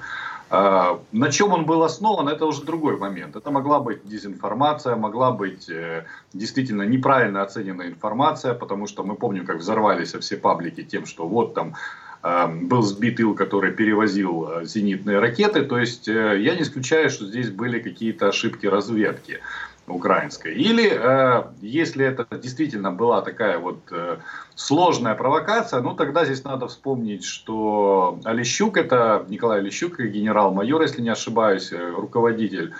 [0.50, 3.36] А, на чем он был основан, это уже другой момент.
[3.36, 9.46] Это могла быть дезинформация, могла быть э, действительно неправильно оцененная информация, потому что мы помним,
[9.46, 14.66] как взорвались все паблики тем, что вот там э, был сбит ил, который перевозил э,
[14.66, 15.64] зенитные ракеты.
[15.64, 19.40] То есть я не исключаю, что здесь были какие-то ошибки разведки
[19.88, 20.54] украинской.
[20.54, 24.18] Или, э, если это действительно была такая вот э,
[24.56, 31.10] сложная провокация, ну тогда здесь надо вспомнить, что Олещук, это Николай Олещук, генерал-майор, если не
[31.10, 32.74] ошибаюсь, э, руководитель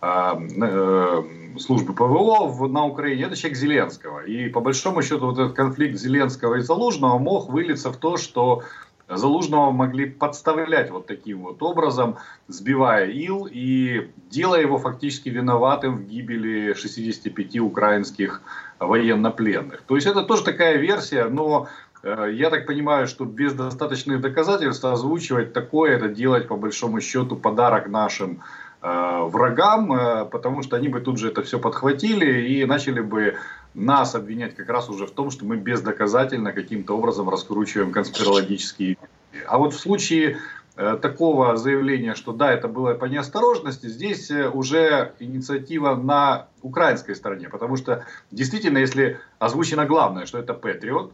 [0.00, 1.22] э, э,
[1.58, 4.24] службы ПВО на Украине, это человек Зеленского.
[4.24, 8.62] И по большому счету вот этот конфликт Зеленского и Залужного мог вылиться в то, что
[9.08, 12.16] Залужного могли подставлять вот таким вот образом,
[12.48, 18.40] сбивая ил и делая его фактически виноватым в гибели 65 украинских
[18.78, 19.82] военнопленных.
[19.82, 21.68] То есть это тоже такая версия, но
[22.02, 27.36] э, я так понимаю, что без достаточных доказательств озвучивать такое, это делать по большому счету
[27.36, 28.40] подарок нашим
[28.84, 33.36] врагам, э, потому что они бы тут же это все подхватили и начали бы
[33.72, 38.98] нас обвинять как раз уже в том, что мы бездоказательно каким-то образом раскручиваем конспирологические
[39.46, 40.36] А вот в случае
[40.76, 47.14] э, такого заявления, что да, это было по неосторожности, здесь э, уже инициатива на украинской
[47.14, 47.48] стороне.
[47.48, 51.10] Потому что действительно, если озвучено главное, что это Патриот,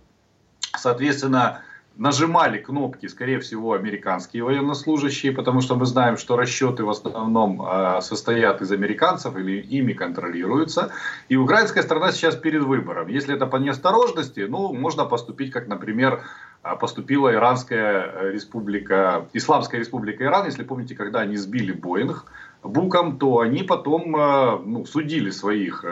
[0.76, 1.62] соответственно,
[1.96, 8.00] нажимали кнопки, скорее всего, американские военнослужащие, потому что мы знаем, что расчеты в основном э,
[8.00, 10.92] состоят из американцев или ими контролируются.
[11.28, 13.08] И украинская страна сейчас перед выбором.
[13.08, 16.22] Если это по неосторожности, ну, можно поступить, как, например,
[16.62, 22.24] э, поступила Иранская э, республика, Исламская республика Иран, если помните, когда они сбили Боинг
[22.62, 25.84] Буком, то они потом э, ну, судили своих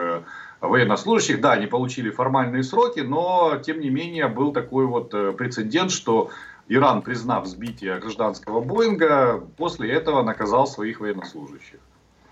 [0.60, 1.40] военнослужащих.
[1.40, 6.30] Да, они получили формальные сроки, но тем не менее был такой вот э, прецедент, что
[6.68, 11.80] Иран, признав сбитие гражданского Боинга, после этого наказал своих военнослужащих.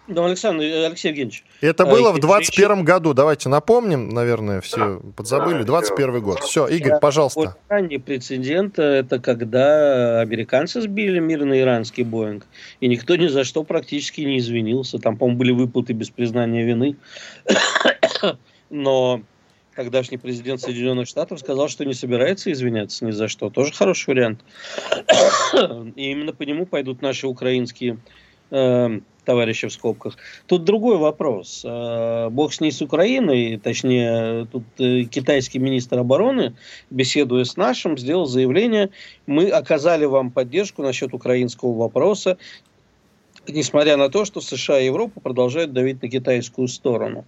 [0.09, 1.45] Ну, Александр, э, Алексей Евгеньевич.
[1.61, 3.13] Это а, было в 21 году.
[3.13, 5.11] Давайте напомним, наверное, все да.
[5.17, 5.65] подзабыли.
[5.65, 6.41] 21 год.
[6.41, 7.57] Все, Игорь, пожалуйста.
[7.69, 12.47] Ранний прецедент– это когда американцы сбили мирный иранский Боинг,
[12.81, 14.99] и никто ни за что практически не извинился.
[14.99, 16.97] Там, по-моему, были выплаты без признания вины.
[18.71, 19.23] Но
[19.75, 23.51] тогдашний президент Соединенных Штатов сказал, что не собирается извиняться ни за что.
[23.51, 24.41] Тоже хороший вариант.
[25.97, 27.99] И именно по нему пойдут наши украинские
[28.51, 30.17] э, товарища в скобках.
[30.47, 31.63] Тут другой вопрос.
[31.65, 36.55] Э, бог с ней с Украиной, точнее, тут э, китайский министр обороны,
[36.91, 38.91] беседуя с нашим, сделал заявление,
[39.27, 42.39] мы оказали вам поддержку насчет украинского вопроса,
[43.49, 47.25] несмотря на то, что США и Европа продолжают давить на китайскую сторону.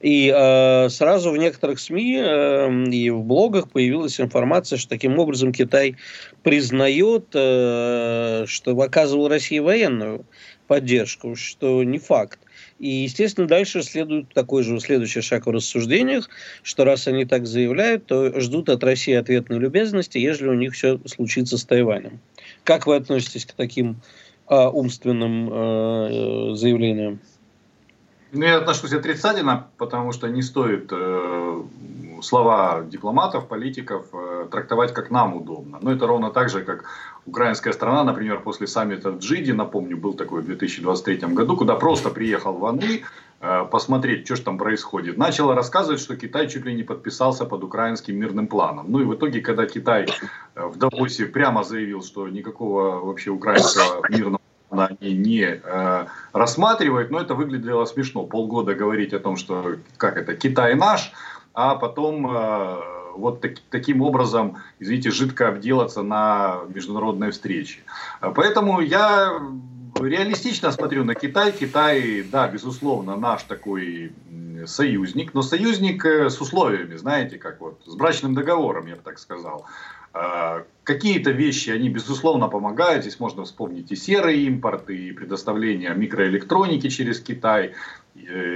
[0.00, 5.52] И э, сразу в некоторых СМИ э, и в блогах появилась информация, что таким образом
[5.52, 5.96] Китай
[6.42, 10.24] признает, э, что оказывал России военную
[10.68, 12.38] поддержку, что не факт.
[12.78, 16.28] И, естественно, дальше следует такой же следующий шаг в рассуждениях,
[16.62, 21.00] что раз они так заявляют, то ждут от России ответной любезности, если у них все
[21.06, 22.20] случится с Тайванем.
[22.62, 24.00] Как вы относитесь к таким
[24.50, 27.20] э, умственным э, заявлениям?
[28.32, 31.62] Ну, я отношусь отрицательно, потому что не стоит э,
[32.22, 35.78] слова дипломатов, политиков э, трактовать как нам удобно.
[35.80, 36.84] Но это ровно так же, как
[37.26, 42.10] украинская страна, например, после саммита в Джиде, напомню, был такой в 2023 году, куда просто
[42.10, 43.04] приехал Ван Ли,
[43.40, 45.16] посмотреть, что же там происходит.
[45.16, 48.86] Начала рассказывать, что Китай чуть ли не подписался под украинским мирным планом.
[48.88, 50.06] Ну и в итоге, когда Китай
[50.54, 57.10] э, в Давосе прямо заявил, что никакого вообще украинского мирного плана они не э, рассматривают,
[57.10, 58.24] но это выглядело смешно.
[58.24, 61.12] Полгода говорить о том, что как это, Китай наш,
[61.54, 62.76] а потом э,
[63.14, 67.80] вот так, таким образом, извините, жидко обделаться на международной встрече.
[68.20, 69.40] Поэтому я
[70.00, 71.52] реалистично смотрю на Китай.
[71.52, 74.12] Китай, да, безусловно, наш такой
[74.66, 79.18] союзник, но союзник э, с условиями, знаете, как вот, с брачным договором, я бы так
[79.18, 79.66] сказал.
[80.12, 83.02] А, какие-то вещи, они безусловно помогают.
[83.02, 87.74] Здесь можно вспомнить и серый импорт, и предоставление микроэлектроники через Китай,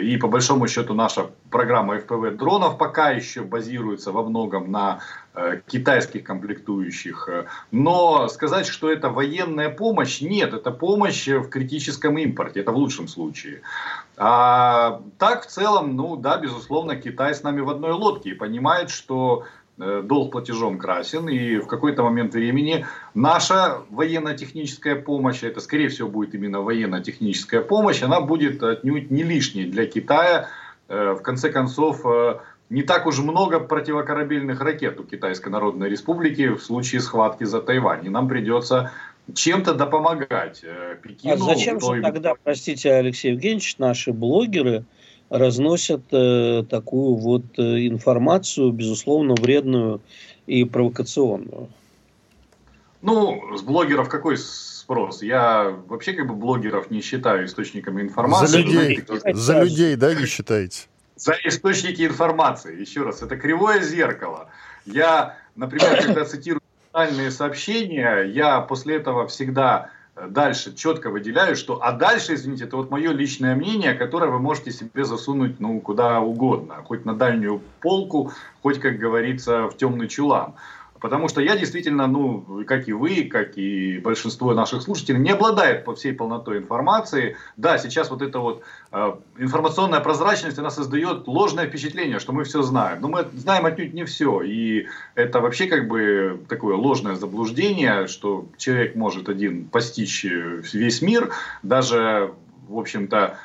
[0.02, 5.00] и по большому счету наша программа FPV дронов пока еще базируется во многом на
[5.34, 7.28] э, китайских комплектующих.
[7.70, 13.08] Но сказать, что это военная помощь, нет, это помощь в критическом импорте, это в лучшем
[13.08, 13.62] случае.
[14.16, 18.90] А так в целом, ну да, безусловно, Китай с нами в одной лодке и понимает,
[18.90, 19.61] что Э,
[20.02, 26.34] долг платежом красен, и в какой-то момент времени наша военно-техническая помощь, это скорее всего будет
[26.34, 30.48] именно военно-техническая помощь, она будет отнюдь не лишней для Китая.
[30.88, 32.38] Э, в конце концов, э,
[32.70, 38.06] не так уж много противокорабельных ракет у Китайской Народной Республики в случае схватки за Тайвань.
[38.06, 38.92] И нам придется
[39.34, 40.64] чем-то допомагать
[41.02, 41.34] Пекину.
[41.34, 41.96] А зачем той...
[41.98, 44.84] же тогда, простите, Алексей Евгеньевич, наши блогеры
[45.32, 50.02] разносят э, такую вот э, информацию, безусловно, вредную
[50.46, 51.68] и провокационную.
[53.00, 55.22] Ну, с блогеров какой спрос?
[55.22, 58.46] Я вообще как бы блогеров не считаю источниками информации.
[58.46, 60.82] За людей, за людей да, не считаете?
[61.16, 62.78] За источники информации.
[62.78, 64.50] Еще раз, это кривое зеркало.
[64.84, 71.92] Я, например, когда цитирую социальные сообщения, я после этого всегда дальше четко выделяю, что, а
[71.92, 76.76] дальше, извините, это вот мое личное мнение, которое вы можете себе засунуть, ну, куда угодно,
[76.84, 80.54] хоть на дальнюю полку, хоть, как говорится, в темный чулан.
[81.02, 85.84] Потому что я действительно, ну, как и вы, как и большинство наших слушателей, не обладает
[85.84, 87.36] по всей полнотой информации.
[87.56, 88.62] Да, сейчас вот эта вот
[88.92, 93.00] э, информационная прозрачность, она создает ложное впечатление, что мы все знаем.
[93.00, 94.42] Но мы знаем отнюдь не все.
[94.42, 94.86] И
[95.16, 101.32] это вообще как бы такое ложное заблуждение, что человек может один постичь весь мир,
[101.64, 102.32] даже,
[102.68, 103.38] в общем-то,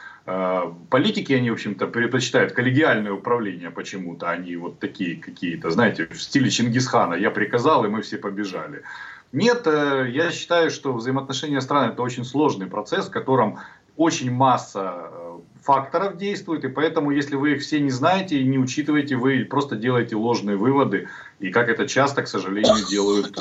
[0.89, 4.29] политики, они, в общем-то, предпочитают коллегиальное управление почему-то.
[4.29, 7.13] Они вот такие какие-то, знаете, в стиле Чингисхана.
[7.13, 8.83] Я приказал, и мы все побежали.
[9.31, 13.59] Нет, э, я считаю, что взаимоотношения стран это очень сложный процесс, в котором
[13.97, 18.57] очень масса э, факторов действует, и поэтому, если вы их все не знаете и не
[18.57, 21.09] учитываете, вы просто делаете ложные выводы,
[21.39, 23.37] и как это часто, к сожалению, делают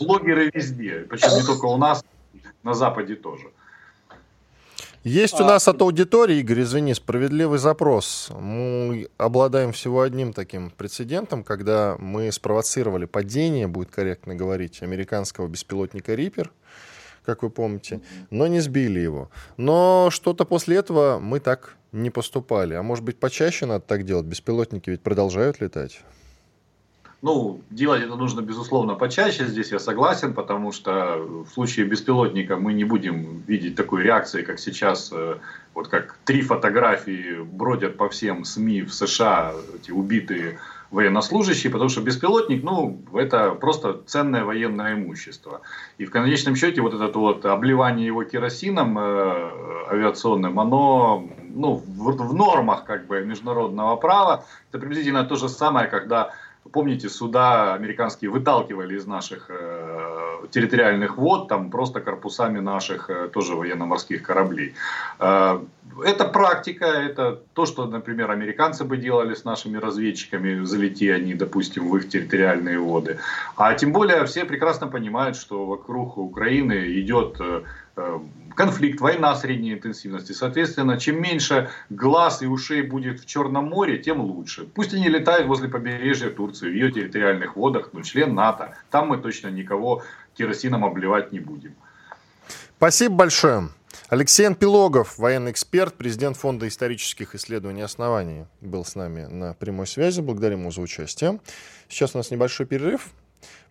[0.00, 2.04] блогеры везде, причем не только у нас,
[2.62, 3.48] на Западе тоже.
[5.04, 8.30] Есть у а, нас от аудитории, Игорь, извини, справедливый запрос.
[8.38, 16.14] Мы обладаем всего одним таким прецедентом, когда мы спровоцировали падение, будет корректно говорить, американского беспилотника
[16.14, 16.50] «Риппер»,
[17.24, 19.30] как вы помните, но не сбили его.
[19.56, 22.74] Но что-то после этого мы так не поступали.
[22.74, 24.26] А может быть, почаще надо так делать?
[24.26, 26.00] Беспилотники ведь продолжают летать.
[27.20, 32.72] Ну, делать это нужно, безусловно, почаще, здесь я согласен, потому что в случае беспилотника мы
[32.72, 35.38] не будем видеть такой реакции, как сейчас, э,
[35.74, 40.60] вот как три фотографии бродят по всем СМИ в США, эти убитые
[40.92, 45.62] военнослужащие, потому что беспилотник, ну, это просто ценное военное имущество.
[45.98, 49.50] И в конечном счете вот это вот обливание его керосином э,
[49.90, 55.88] авиационным, оно ну, в, в нормах как бы международного права, это приблизительно то же самое,
[55.88, 56.32] когда
[56.72, 63.54] Помните, суда американские выталкивали из наших э, территориальных вод, там просто корпусами наших э, тоже
[63.54, 64.74] военно-морских кораблей.
[65.18, 65.60] Э,
[66.04, 71.88] это практика, это то, что, например, американцы бы делали с нашими разведчиками, залети они, допустим,
[71.88, 73.18] в их территориальные воды.
[73.56, 77.62] А тем более все прекрасно понимают, что вокруг Украины идет э,
[78.54, 80.32] конфликт, война средней интенсивности.
[80.32, 84.64] Соответственно, чем меньше глаз и ушей будет в Черном море, тем лучше.
[84.64, 88.74] Пусть они летают возле побережья Турции, в ее территориальных водах, но член НАТО.
[88.90, 90.02] Там мы точно никого
[90.36, 91.74] керосином обливать не будем.
[92.76, 93.68] Спасибо большое.
[94.08, 100.20] Алексей Анпилогов, военный эксперт, президент Фонда исторических исследований оснований, был с нами на прямой связи.
[100.20, 101.40] Благодарим его за участие.
[101.88, 103.10] Сейчас у нас небольшой перерыв.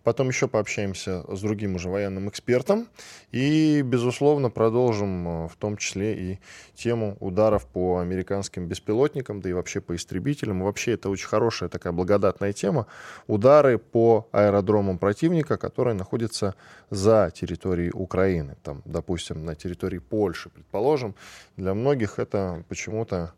[0.08, 2.88] Потом еще пообщаемся с другим уже военным экспертом.
[3.30, 6.38] И, безусловно, продолжим э, в том числе и
[6.74, 10.62] тему ударов по американским беспилотникам, да и вообще по истребителям.
[10.62, 12.86] вообще это очень хорошая такая благодатная тема.
[13.26, 16.54] Удары по аэродромам противника, которые находятся
[16.88, 18.56] за территорией Украины.
[18.62, 21.14] Там, допустим, на территории Польши, предположим.
[21.58, 23.34] Для многих это почему-то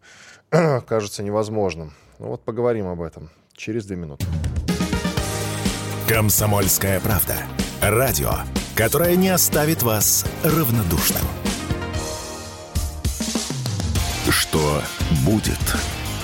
[0.87, 1.95] кажется невозможным.
[2.21, 4.25] Ну вот поговорим об этом через две минуты.
[6.11, 7.37] Комсомольская правда.
[7.81, 8.33] Радио,
[8.75, 11.23] которое не оставит вас равнодушным.
[14.29, 14.83] Что
[15.25, 15.61] будет?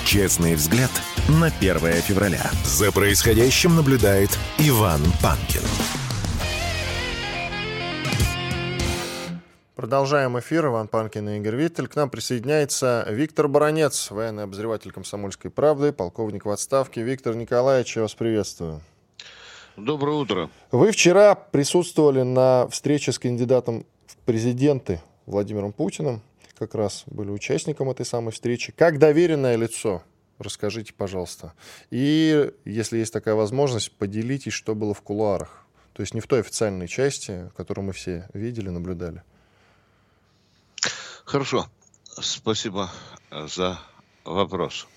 [0.03, 0.91] Честный взгляд
[1.29, 2.51] на 1 февраля.
[2.65, 5.61] За происходящим наблюдает Иван Панкин.
[9.77, 10.65] Продолжаем эфир.
[10.65, 11.87] Иван Панкин и Игорь Виттель.
[11.87, 17.03] К нам присоединяется Виктор Баранец, военный обозреватель «Комсомольской правды», полковник в отставке.
[17.03, 18.81] Виктор Николаевич, я вас приветствую.
[19.77, 20.49] Доброе утро.
[20.71, 26.23] Вы вчера присутствовали на встрече с кандидатом в президенты Владимиром Путиным.
[26.57, 28.73] Как раз были участником этой самой встречи.
[28.75, 30.01] Как доверенное лицо,
[30.39, 31.53] расскажите, пожалуйста.
[31.91, 35.63] И, если есть такая возможность, поделитесь, что было в кулуарах.
[35.93, 39.21] То есть не в той официальной части, которую мы все видели, наблюдали.
[41.23, 41.67] Хорошо.
[42.19, 42.89] Спасибо
[43.29, 43.79] за
[44.23, 44.87] вопрос.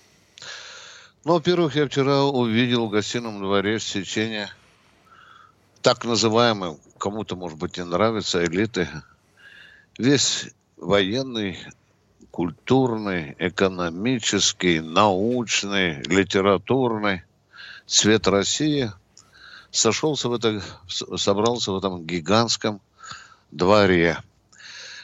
[1.25, 4.49] Ну, во-первых, я вчера увидел в гостином дворе сечение
[5.83, 8.89] так называемой, кому-то, может быть, не нравится, элиты.
[9.99, 11.59] Весь военный,
[12.31, 17.23] культурный, экономический, научный, литературный
[17.87, 18.91] цвет России
[19.71, 22.81] сошелся в это, собрался в этом гигантском
[23.51, 24.19] дворе–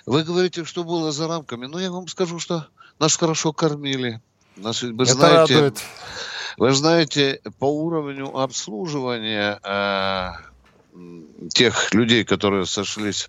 [0.07, 1.66] вы говорите, что было за рамками.
[1.66, 2.68] Но я вам скажу, что
[3.01, 4.22] нас хорошо кормили.
[4.57, 5.81] Нас, вы Это знаете, радует.
[6.57, 10.31] Вы знаете, по уровню обслуживания э,
[11.53, 13.28] тех людей, которые сошлись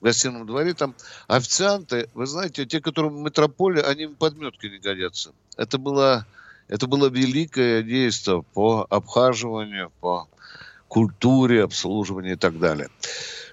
[0.00, 0.94] в гостином дворе, там
[1.28, 5.32] официанты, вы знаете, те, которые в метрополе, они в подметке не годятся.
[5.56, 6.26] Это было,
[6.68, 10.28] это было великое действие по обхаживанию, по
[10.88, 12.88] культуре обслуживания и так далее.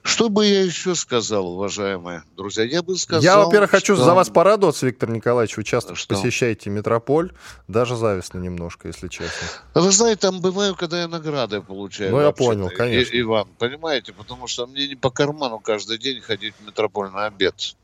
[0.04, 2.64] Что бы я еще сказал, уважаемые друзья?
[2.64, 3.22] Я бы сказал...
[3.22, 4.04] Я, во-первых, хочу что...
[4.04, 5.58] за вас порадоваться, Виктор Николаевич.
[5.58, 6.16] Вы часто что?
[6.16, 7.32] посещаете метрополь.
[7.68, 9.48] Даже завистно немножко, если честно.
[9.76, 12.12] Вы знаете, там бываю, когда я награды получаю.
[12.12, 13.16] Ну, я понял, конечно.
[13.16, 14.14] И, Иван, понимаете?
[14.14, 17.76] Потому что мне не по карману каждый день ходить в метрополь на обед.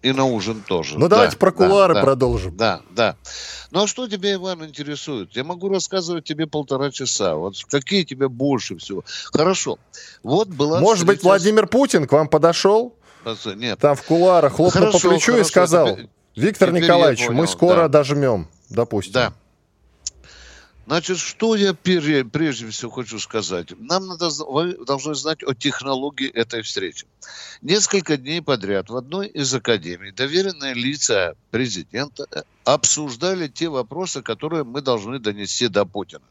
[0.00, 0.94] И на ужин тоже.
[0.96, 2.56] Ну, да, давайте про кулуары да, продолжим.
[2.56, 3.16] Да, да.
[3.72, 5.34] Ну, а что тебя, Иван, интересует?
[5.34, 7.34] Я могу рассказывать тебе полтора часа.
[7.34, 9.04] Вот какие тебе больше всего?
[9.32, 9.78] Хорошо.
[10.22, 11.16] Вот была Может встреча...
[11.16, 12.94] быть, Владимир Путин к вам подошел?
[13.56, 13.80] Нет.
[13.80, 17.46] Там в кулуарах хлопнул хорошо, по плечу хорошо, и сказал, теперь, Виктор теперь Николаевич, мы
[17.48, 17.88] скоро да.
[17.88, 19.12] дожмем, допустим.
[19.14, 19.32] Да.
[20.88, 23.78] Значит, что я прежде всего хочу сказать?
[23.78, 27.04] Нам надо, вы должны знать о технологии этой встречи.
[27.60, 34.64] Несколько дней подряд в одной из академий доверенные лица президента э, обсуждали те вопросы, которые
[34.64, 36.22] мы должны донести до Путина.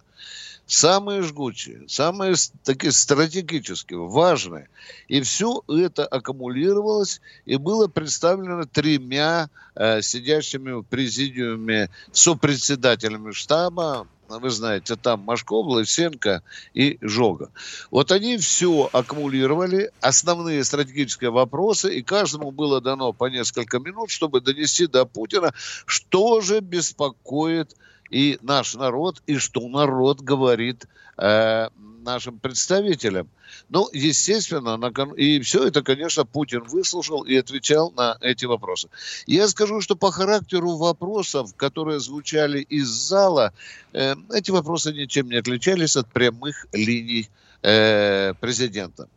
[0.68, 4.70] Самые жгучие, самые такие стратегические, важные.
[5.08, 14.50] И все это аккумулировалось и было представлено тремя э, сидящими в президиуме сопредседателями штаба вы
[14.50, 16.44] знаете, там Машков, Лысенко
[16.74, 17.50] и Жога.
[17.92, 24.42] Вот они все аккумулировали, основные стратегические вопросы, и каждому было дано по несколько минут, чтобы
[24.42, 25.54] донести до Путина,
[25.86, 27.76] что же беспокоит
[28.10, 30.86] и наш народ, и что народ говорит
[31.18, 31.70] э,
[32.08, 33.30] нашим представителям.
[33.70, 38.90] Ну, естественно, на, и все это, конечно, Путин выслушал и отвечал на эти вопросы.
[39.26, 43.54] Я скажу, что по характеру вопросов, которые звучали из зала,
[43.94, 47.30] э, эти вопросы ничем не отличались от прямых линий
[47.62, 49.10] э, президента.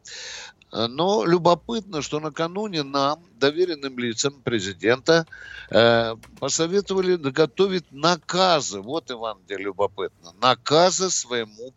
[0.73, 5.27] Но любопытно, что накануне нам, доверенным лицам президента,
[5.71, 8.81] э, посоветовали готовить наказы.
[8.81, 10.33] Вот, Иван, где любопытно.
[10.41, 11.73] Наказы своему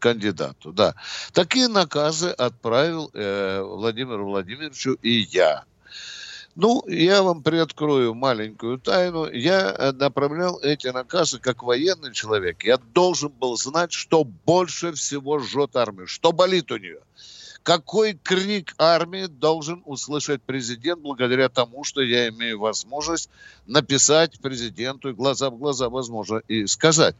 [0.00, 0.94] кандидату, да.
[1.32, 5.64] Такие наказы отправил э, Владимиру Владимировичу и я.
[6.56, 9.30] Ну, я вам приоткрою маленькую тайну.
[9.30, 12.64] Я э, направлял эти наказы как военный человек.
[12.64, 17.00] Я должен был знать, что больше всего жжет армию, что болит у нее.
[17.62, 23.30] Какой крик армии должен услышать президент благодаря тому, что я имею возможность
[23.66, 27.16] написать президенту и глаза в глаза, возможно, и сказать.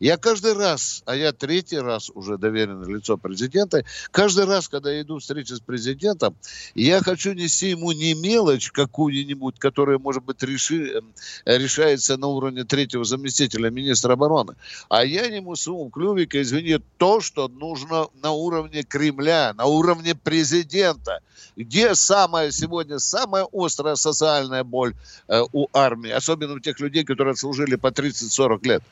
[0.00, 5.02] Я каждый раз, а я третий раз уже доверенное лицо президента, каждый раз, когда я
[5.02, 6.34] иду встречи с президентом,
[6.74, 11.02] я хочу нести ему не мелочь какую-нибудь, которая, может быть, реши,
[11.44, 14.54] э, решается на уровне третьего заместителя министра обороны,
[14.88, 21.20] а я нему сумму клювика, извини, то, что нужно на уровне Кремля, на уровне президента.
[21.56, 24.94] Где самая сегодня, самая острая социальная боль
[25.28, 28.82] э, у армии, особенно у тех людей, которые служили по 30-40 лет.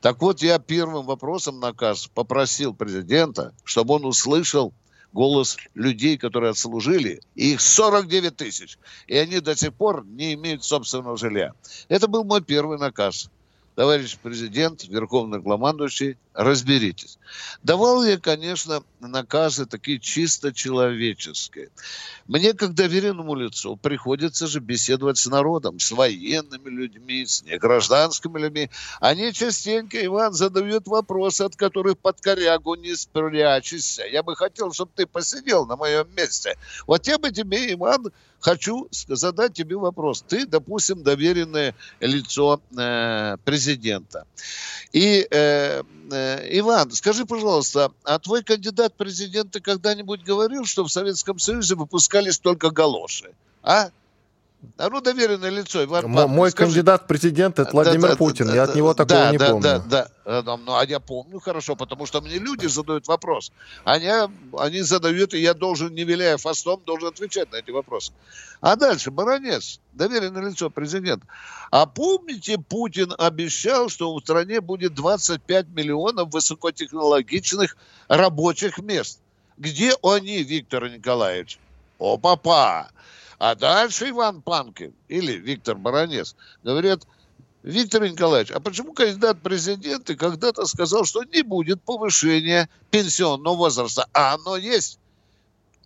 [0.00, 4.72] Так вот, я первым вопросом наказ попросил президента, чтобы он услышал
[5.12, 7.20] голос людей, которые отслужили.
[7.34, 8.78] их 49 тысяч.
[9.06, 11.52] И они до сих пор не имеют собственного жилья.
[11.88, 13.30] Это был мой первый наказ
[13.78, 17.16] товарищ президент, верховный главмандующий, разберитесь.
[17.62, 21.70] Давал я, конечно, наказы такие чисто человеческие.
[22.26, 28.68] Мне, как доверенному лицу, приходится же беседовать с народом, с военными людьми, с негражданскими людьми.
[28.98, 34.02] Они частенько, Иван, задают вопросы, от которых под корягу не спрячешься.
[34.06, 36.58] Я бы хотел, чтобы ты посидел на моем месте.
[36.88, 38.10] Вот я бы тебе, Иван,
[38.40, 40.24] хочу задать тебе вопрос.
[40.26, 44.26] Ты, допустим, доверенное лицо э, президента.
[44.92, 51.38] И, э, э, Иван, скажи, пожалуйста, а твой кандидат президента когда-нибудь говорил, что в Советском
[51.38, 53.32] Союзе выпускались только галоши?
[53.62, 53.90] А?
[54.76, 55.84] А ну, доверенное лицо.
[55.84, 56.72] Иван Павлович, Мой скажи.
[56.72, 58.46] кандидат в президент это Владимир да, Путин.
[58.46, 59.62] Да, я да, от него такого да, не да, помню.
[59.62, 59.78] Да,
[60.24, 60.56] да, да.
[60.56, 63.52] Ну, а я помню хорошо, потому что мне люди задают вопрос.
[63.84, 64.08] Они,
[64.58, 68.12] они задают, и я должен, не виляя фастом, должен отвечать на эти вопросы.
[68.60, 71.26] А дальше, Баранец, доверенное лицо президента.
[71.70, 77.76] А помните, Путин обещал, что в стране будет 25 миллионов высокотехнологичных
[78.08, 79.20] рабочих мест.
[79.56, 81.58] Где они, Виктор Николаевич?
[81.98, 82.90] О, папа!
[83.38, 87.06] А дальше Иван Панкин или Виктор Баранец говорят,
[87.62, 94.06] Виктор Николаевич, а почему кандидат в президенты когда-то сказал, что не будет повышения пенсионного возраста?
[94.12, 94.98] А оно есть.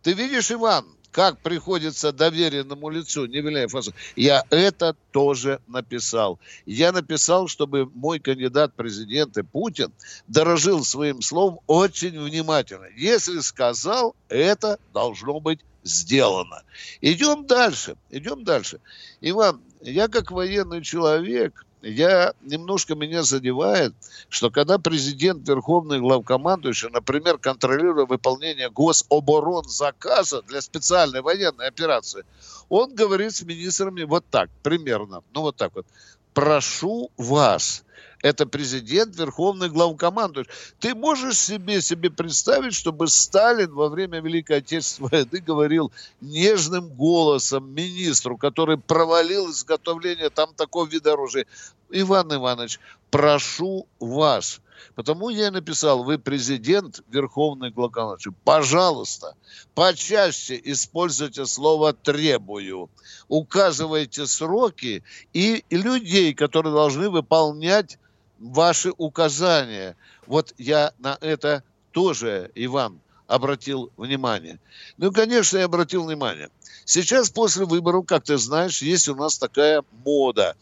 [0.03, 3.93] Ты видишь, Иван, как приходится доверенному лицу, не фасу.
[4.17, 6.41] Я это тоже написал.
[6.65, 9.93] Я написал, чтобы мой кандидат в президенты Путин
[10.27, 12.87] дорожил своим словом очень внимательно.
[12.97, 16.63] Если сказал, это должно быть сделано.
[17.01, 18.81] Идем дальше, идем дальше.
[19.21, 23.93] Иван, я как военный человек, я немножко меня задевает,
[24.29, 32.25] что когда президент Верховный главкомандующий, например, контролируя выполнение гособорон заказа для специальной военной операции,
[32.69, 35.87] он говорит с министрами вот так, примерно, ну вот так вот,
[36.35, 37.85] прошу вас,
[38.23, 40.51] это президент, верховный главкомандующий.
[40.79, 47.75] Ты можешь себе, себе представить, чтобы Сталин во время Великой Отечественной войны говорил нежным голосом
[47.75, 51.47] министру, который провалил изготовление там такого вида оружия.
[51.91, 52.79] Иван Иванович,
[53.11, 54.61] прошу вас,
[54.95, 59.35] Потому я написал, вы президент, верховный главкомандующий, пожалуйста,
[59.75, 62.91] почаще используйте слово «требую».
[63.29, 65.03] Указывайте сроки
[65.33, 67.99] и людей, которые должны выполнять
[68.39, 69.97] ваши указания.
[70.27, 71.63] Вот я на это
[71.93, 73.01] тоже, Иван,
[73.33, 74.59] обратил внимание.
[74.99, 76.51] Ну, конечно, я обратил внимание.
[76.85, 80.55] Сейчас после выборов, как ты знаешь, есть у нас такая мода.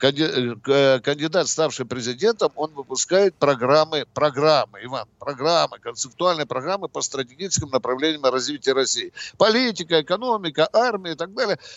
[0.00, 8.24] Э, кандидат, ставший президентом, он выпускает программы, программы, Иван, программы, концептуальные программы по стратегическим направлениям
[8.24, 9.12] развития России.
[9.36, 11.58] Политика, экономика, армия и так далее–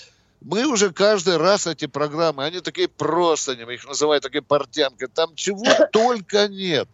[0.41, 5.33] мы уже каждый раз эти программы, они такие просто, мы их называют такие портянкой, там
[5.35, 6.87] чего только нет.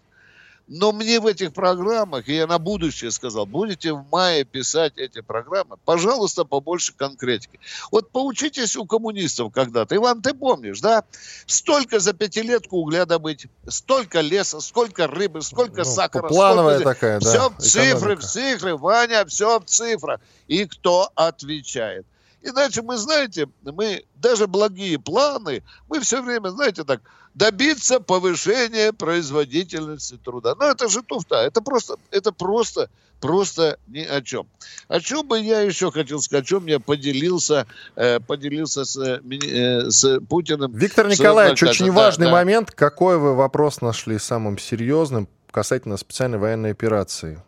[0.75, 5.21] Но мне в этих программах, и я на будущее сказал, будете в мае писать эти
[5.21, 7.59] программы, пожалуйста, побольше конкретики.
[7.91, 9.95] Вот поучитесь у коммунистов когда-то.
[9.95, 11.03] Иван, ты помнишь, да?
[11.45, 16.27] Столько за пятилетку угля добыть, столько леса, сколько рыбы, сколько ну, сахара.
[16.27, 16.93] Плановая сколько...
[16.95, 17.29] такая, да.
[17.29, 20.21] Все в цифры, в цифры, Ваня, все в цифрах.
[20.47, 22.07] И кто отвечает?
[22.41, 27.01] Иначе мы, знаете, мы даже благие планы, мы все время, знаете, так,
[27.33, 30.55] добиться повышения производительности труда.
[30.59, 34.47] Но это же туфта, это просто, это просто, просто ни о чем.
[34.87, 39.89] О чем бы я еще хотел сказать, о чем я поделился, э, поделился с, э,
[39.89, 40.71] с Путиным.
[40.73, 42.31] Виктор Николаевич, очень да, важный да.
[42.31, 42.71] момент.
[42.71, 47.41] Какой вы вопрос нашли самым серьезным касательно специальной военной операции?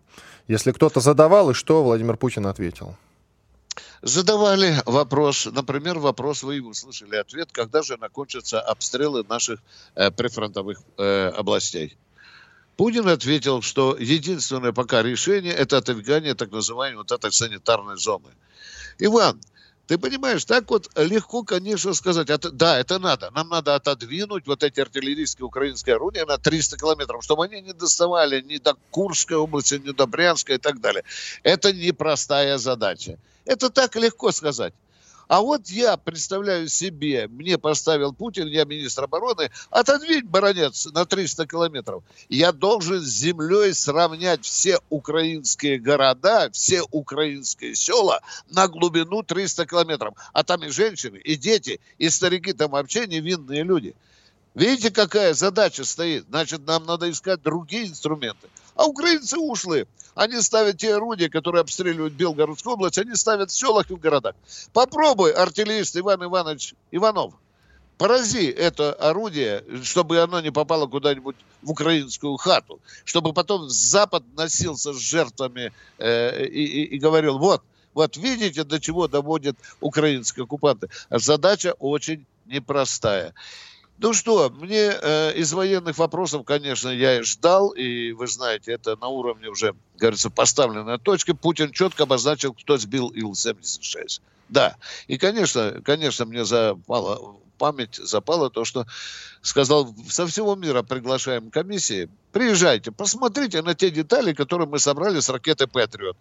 [0.47, 2.95] Если кто-то задавал, и что Владимир Путин ответил?
[4.05, 9.59] Задавали вопрос, например, вопрос, вы услышали ответ, когда же закончатся обстрелы наших
[9.95, 11.97] э, прифронтовых э, областей.
[12.77, 18.29] Путин ответил, что единственное пока решение– это отодвигание так называемой вот этой санитарной зоны.
[18.99, 19.41] Иван,
[19.87, 23.29] ты понимаешь, так вот легко, конечно, сказать, это, да, это надо.
[23.31, 28.41] Нам надо отодвинуть вот эти артиллерийские украинские орудия на 300 километров, чтобы они не доставали
[28.41, 31.03] ни до Курской области, ни до Брянска и так далее.
[31.43, 33.19] Это непростая задача.
[33.45, 34.73] Это так легко сказать.
[35.27, 41.47] А вот я представляю себе, мне поставил Путин, я министр обороны, отодвинь баронец на 300
[41.47, 42.03] километров.
[42.29, 50.15] Я должен с землей сравнять все украинские города, все украинские села на глубину 300 километров.
[50.33, 53.95] А там и женщины, и дети, и старики, там вообще невинные люди.
[54.53, 56.25] Видите, какая задача стоит?
[56.29, 58.47] Значит, нам надо искать другие инструменты.
[58.75, 59.85] А украинцы ушли.
[60.15, 64.35] Они ставят те орудия, которые обстреливают Белгородскую область, они ставят в селах и в городах.
[64.71, 67.33] Попробуй, артиллерист Иван Иванович Иванов,
[67.97, 74.93] порази это орудие, чтобы оно не попало куда-нибудь в украинскую хату, чтобы потом Запад носился
[74.93, 77.61] с жертвами э, и, и, и говорил, вот,
[77.93, 80.89] вот видите, до чего доводят украинские оккупанты.
[81.09, 83.33] Задача очень непростая.
[83.97, 88.97] Ну что, мне э, из военных вопросов, конечно, я и ждал, и вы знаете, это
[88.97, 91.33] на уровне уже, говорится, поставленная точка.
[91.33, 94.21] Путин четко обозначил, кто сбил Ил-76.
[94.49, 94.75] Да,
[95.07, 98.85] и, конечно, конечно, мне запала память запала то, что
[99.41, 105.29] сказал, со всего мира приглашаем комиссии, приезжайте, посмотрите на те детали, которые мы собрали с
[105.29, 106.17] ракеты «Патриот»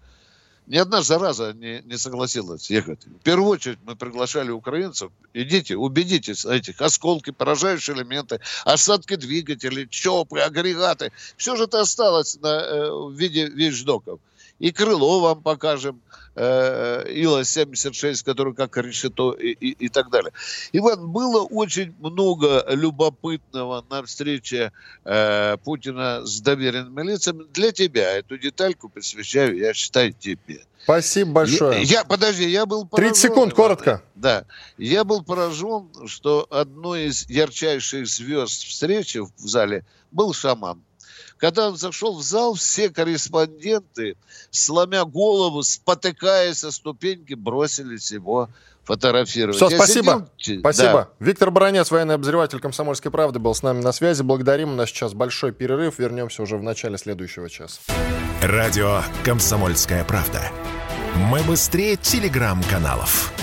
[0.67, 3.05] ни одна зараза не, не согласилась ехать.
[3.05, 5.11] В первую очередь мы приглашали украинцев.
[5.35, 11.12] Идите, убедитесь, этих осколки, поражающие элементы, осадки двигателей, ЧОПы, агрегаты.
[11.37, 14.21] Все же это осталось на, э, в виде вещдоков.
[14.59, 16.01] И крыло вам покажем,
[16.35, 20.32] э, Ила-76, который как решето и, и, и так далее.
[20.72, 24.72] Иван, было очень много любопытного на встрече
[25.05, 27.45] э, Путина с доверенными лицами.
[27.53, 30.61] Для тебя эту детальку посвящаю, я считаю, тебе.
[30.85, 31.82] Спасибо большое.
[31.82, 33.12] Я, я подожди, я был поражен.
[33.14, 34.03] 30 секунд, коротко.
[34.14, 34.45] Да.
[34.76, 40.82] Я был поражен, что одной из ярчайших звезд встречи в зале был шаман.
[41.45, 44.16] Когда он зашел в зал, все корреспонденты,
[44.51, 48.49] сломя голову, спотыкаясь со ступеньки, бросились его
[48.82, 49.57] фотографировать.
[49.57, 50.26] Все, Я спасибо.
[50.38, 50.61] Сидел...
[50.61, 50.92] Спасибо.
[50.92, 51.09] Да.
[51.18, 54.22] Виктор Баранец, военный обозреватель «Комсомольской правды», был с нами на связи.
[54.22, 54.72] Благодарим.
[54.72, 55.99] У нас сейчас большой перерыв.
[55.99, 57.78] Вернемся уже в начале следующего часа.
[58.40, 60.51] Радио «Комсомольская правда».
[61.14, 63.34] Мы быстрее телеграм-каналов.